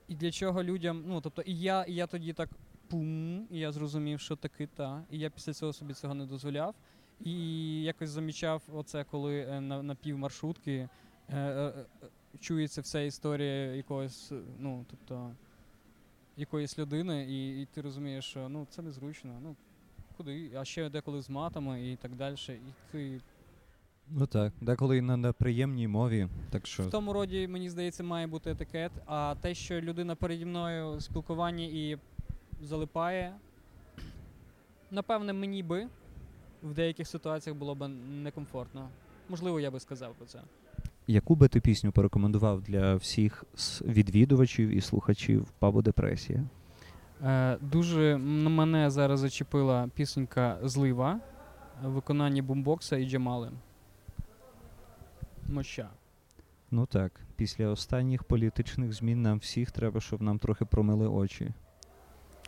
[0.09, 2.51] І для чого людям, ну тобто, і я, і я тоді так
[2.89, 5.05] пум, і я зрозумів, що таки та.
[5.11, 6.75] І я після цього собі цього не дозволяв.
[7.21, 10.89] І якось замічав оце, коли е, на, на півмаршрутки е,
[11.29, 11.73] е,
[12.03, 12.07] е,
[12.41, 15.31] чується вся історія якогось, ну, тобто,
[16.37, 19.39] якоїсь людини, і, і ти розумієш, що ну, це незручно.
[19.43, 19.57] Ну,
[20.17, 20.51] куди?
[20.57, 22.37] А ще деколи з матами і так далі.
[22.49, 23.21] І ти
[24.13, 26.29] Ну так, деколи і на неприємній мові.
[26.51, 28.93] Так що в тому роді, мені здається, має бути етикет.
[29.07, 31.99] А те, що людина переді мною в спілкуванні і
[32.63, 33.35] залипає,
[34.91, 35.89] напевне, мені би
[36.63, 38.89] в деяких ситуаціях було б некомфортно.
[39.29, 40.41] Можливо, я би сказав про це.
[41.13, 43.45] Яку би ти пісню порекомендував для всіх
[43.83, 46.45] відвідувачів і слухачів пабу депресія?
[47.25, 51.21] Е, дуже м- мене зараз зачепила пісенька Злива
[51.85, 53.51] в виконанні бумбокса і Джамали.
[55.49, 55.89] Моща.
[56.71, 61.51] Ну так, після останніх політичних змін нам всіх треба, щоб нам трохи промили очі.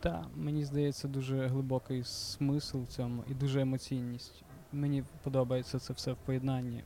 [0.01, 4.43] Так, мені здається, дуже глибокий смисл в цьому і дуже емоційність.
[4.73, 6.85] Мені подобається це все в поєднанні.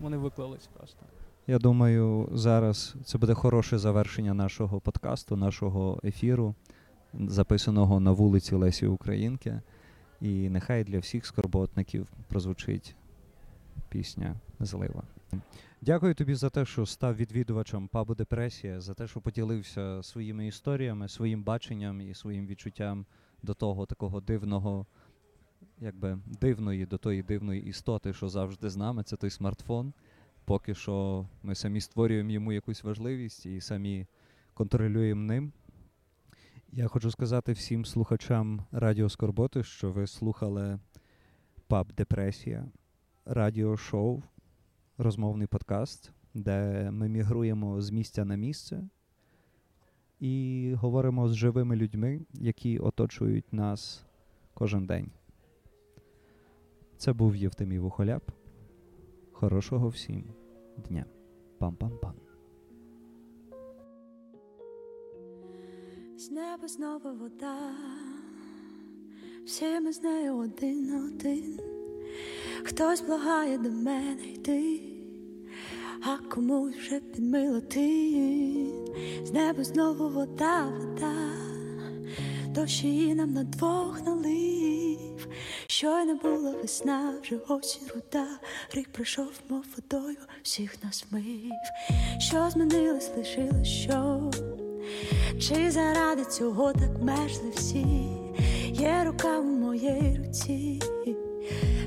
[0.00, 1.06] Вони виклались просто.
[1.46, 6.54] Я думаю, зараз це буде хороше завершення нашого подкасту, нашого ефіру,
[7.14, 9.60] записаного на вулиці Лесі Українки.
[10.20, 12.96] І нехай для всіх скорботників прозвучить
[13.88, 15.02] пісня Злива.
[15.80, 21.08] Дякую тобі за те, що став відвідувачем пабу Депресія, за те, що поділився своїми історіями,
[21.08, 23.06] своїм баченням і своїм відчуттям
[23.42, 24.86] до того такого дивного,
[25.80, 29.92] якби дивної, до тої дивної істоти, що завжди з нами, це той смартфон.
[30.44, 34.06] Поки що ми самі створюємо йому якусь важливість і самі
[34.54, 35.52] контролюємо ним.
[36.72, 40.78] Я хочу сказати всім слухачам Радіо Скорботи, що ви слухали
[41.66, 42.66] Паб Депресія,
[43.24, 44.22] радіошоу,
[44.98, 48.88] розмовний подкаст, де ми мігруємо з місця на місце
[50.20, 54.04] і говоримо з живими людьми, які оточують нас
[54.54, 55.10] кожен день.
[57.04, 58.22] Це був Євтимій Вухоляп.
[59.32, 60.24] Хорошого всім
[60.88, 61.04] дня.
[61.60, 62.12] Пам-пам-пам.
[66.16, 67.58] З неба знову вода,
[69.44, 71.60] всі ми з нею один один.
[72.64, 74.80] Хтось благає до мене йти,
[76.02, 78.66] а комусь вже підмило ти.
[79.24, 81.14] З неба знову вода, вода,
[82.48, 84.53] дощ її нам на двох налив.
[85.74, 88.26] Щойно була весна, вже осінь руда,
[88.74, 91.52] рік пройшов, мов водою, всіх нас мив.
[92.18, 94.30] Що змінилось, лишилось що?
[95.40, 97.86] Чи заради цього так мерзли всі?
[98.68, 100.82] Є рука у моїй руці,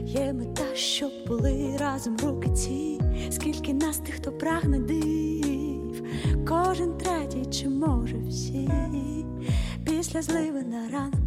[0.02, 3.02] є мета, щоб були разом руки ці.
[3.32, 6.04] Скільки нас тих, хто прагне див,
[6.48, 8.70] кожен третій, чи може всі.
[9.86, 11.27] Після зливи на ранок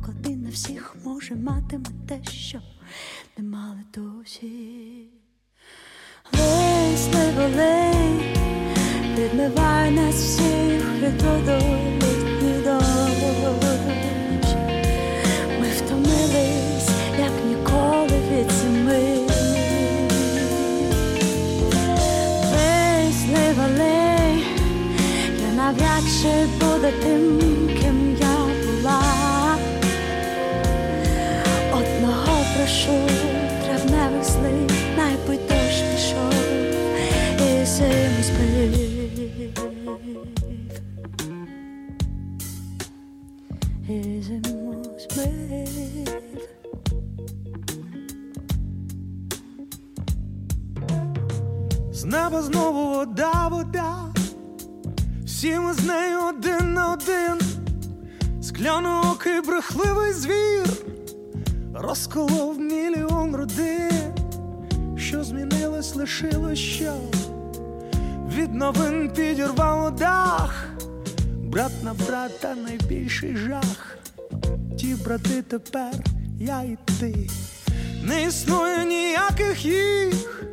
[0.51, 2.59] на всіх може матиме те, що
[3.39, 5.07] не мали досі.
[6.33, 8.37] Лей, слива, лей,
[9.19, 12.87] відмиває нас всіх водолітній дощ.
[15.61, 19.29] Ми втомились, як ніколи від зими.
[23.21, 24.45] Слива, лей,
[25.43, 27.80] я навряд чи буду тим,
[32.71, 32.93] Прошу,
[33.65, 36.35] травневих злив, найби дощ пішов
[37.41, 38.75] і зиму збив.
[43.89, 45.69] І зиму збив.
[51.93, 53.97] З неба знову вода, вода,
[55.25, 57.41] всі ми з нею один на один,
[58.43, 60.67] скляноокий брехливий звір,
[61.81, 64.15] розколов мільйон родин,
[64.97, 66.95] що змінилось, лишилось що?
[68.37, 70.65] Від новин підірвало дах,
[71.37, 73.99] брат на брата найбільший жах.
[74.79, 75.95] Ті брати тепер
[76.41, 77.29] я і ти,
[78.03, 80.45] не існує ніяких їх.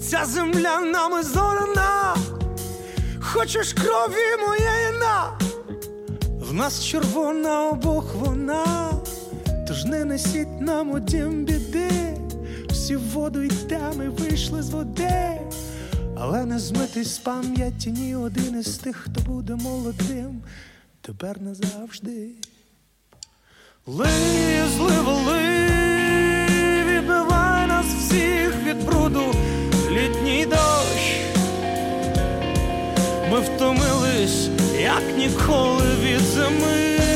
[0.00, 2.16] Ця земля нами зорана,
[3.20, 5.38] хочеш крові моєї на,
[6.40, 8.90] в нас червона обох вона,
[9.70, 11.90] тож не несіть нам у дім біди,
[12.68, 15.40] всі в воду йдемо і вийшли з води,
[16.16, 20.42] але не змитись з пам'яті ні один із тих, хто буде молодим,
[21.00, 22.28] тепер назавжди.
[23.86, 29.34] Лий, злива, лий, відбивай нас всіх від бруду
[29.90, 31.20] літній дощ.
[33.30, 34.48] Ми втомились,
[34.80, 37.09] як ніколи від зими.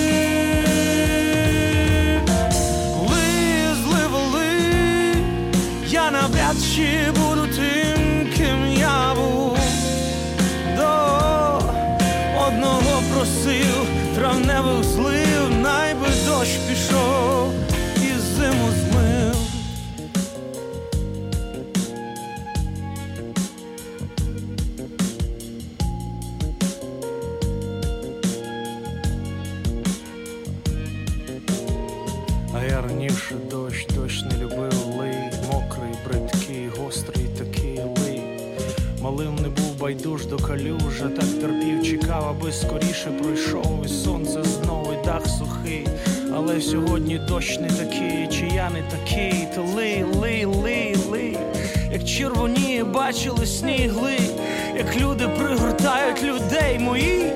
[6.75, 9.59] Чи буду тим, ким я був.
[10.77, 11.59] До
[12.47, 17.53] одного просив травневих злив, найби дощ пішов
[17.97, 19.37] і зиму змив.
[32.55, 33.35] А я раніше
[41.05, 45.87] а так терпів, чекав, аби скоріше пройшов, і сонце знову і дах сухий.
[46.37, 51.39] Але сьогодні дощ не такий, чи я не такий, то лий, лий, лий, лий,
[51.93, 54.19] як червоніє, бачили снігли,
[54.77, 57.33] як люди пригортають людей мої.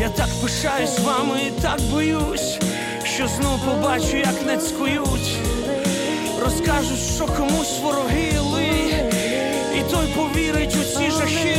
[0.00, 2.58] Я так пишаюсь вами і так боюсь,
[3.04, 5.38] що знов побачу, як нацькують.
[6.44, 8.68] Розкажуть, що комусь вороги ли,
[9.78, 11.56] і той повірить у ці жахи,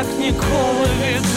[0.00, 0.88] як ніколи.
[1.02, 1.29] від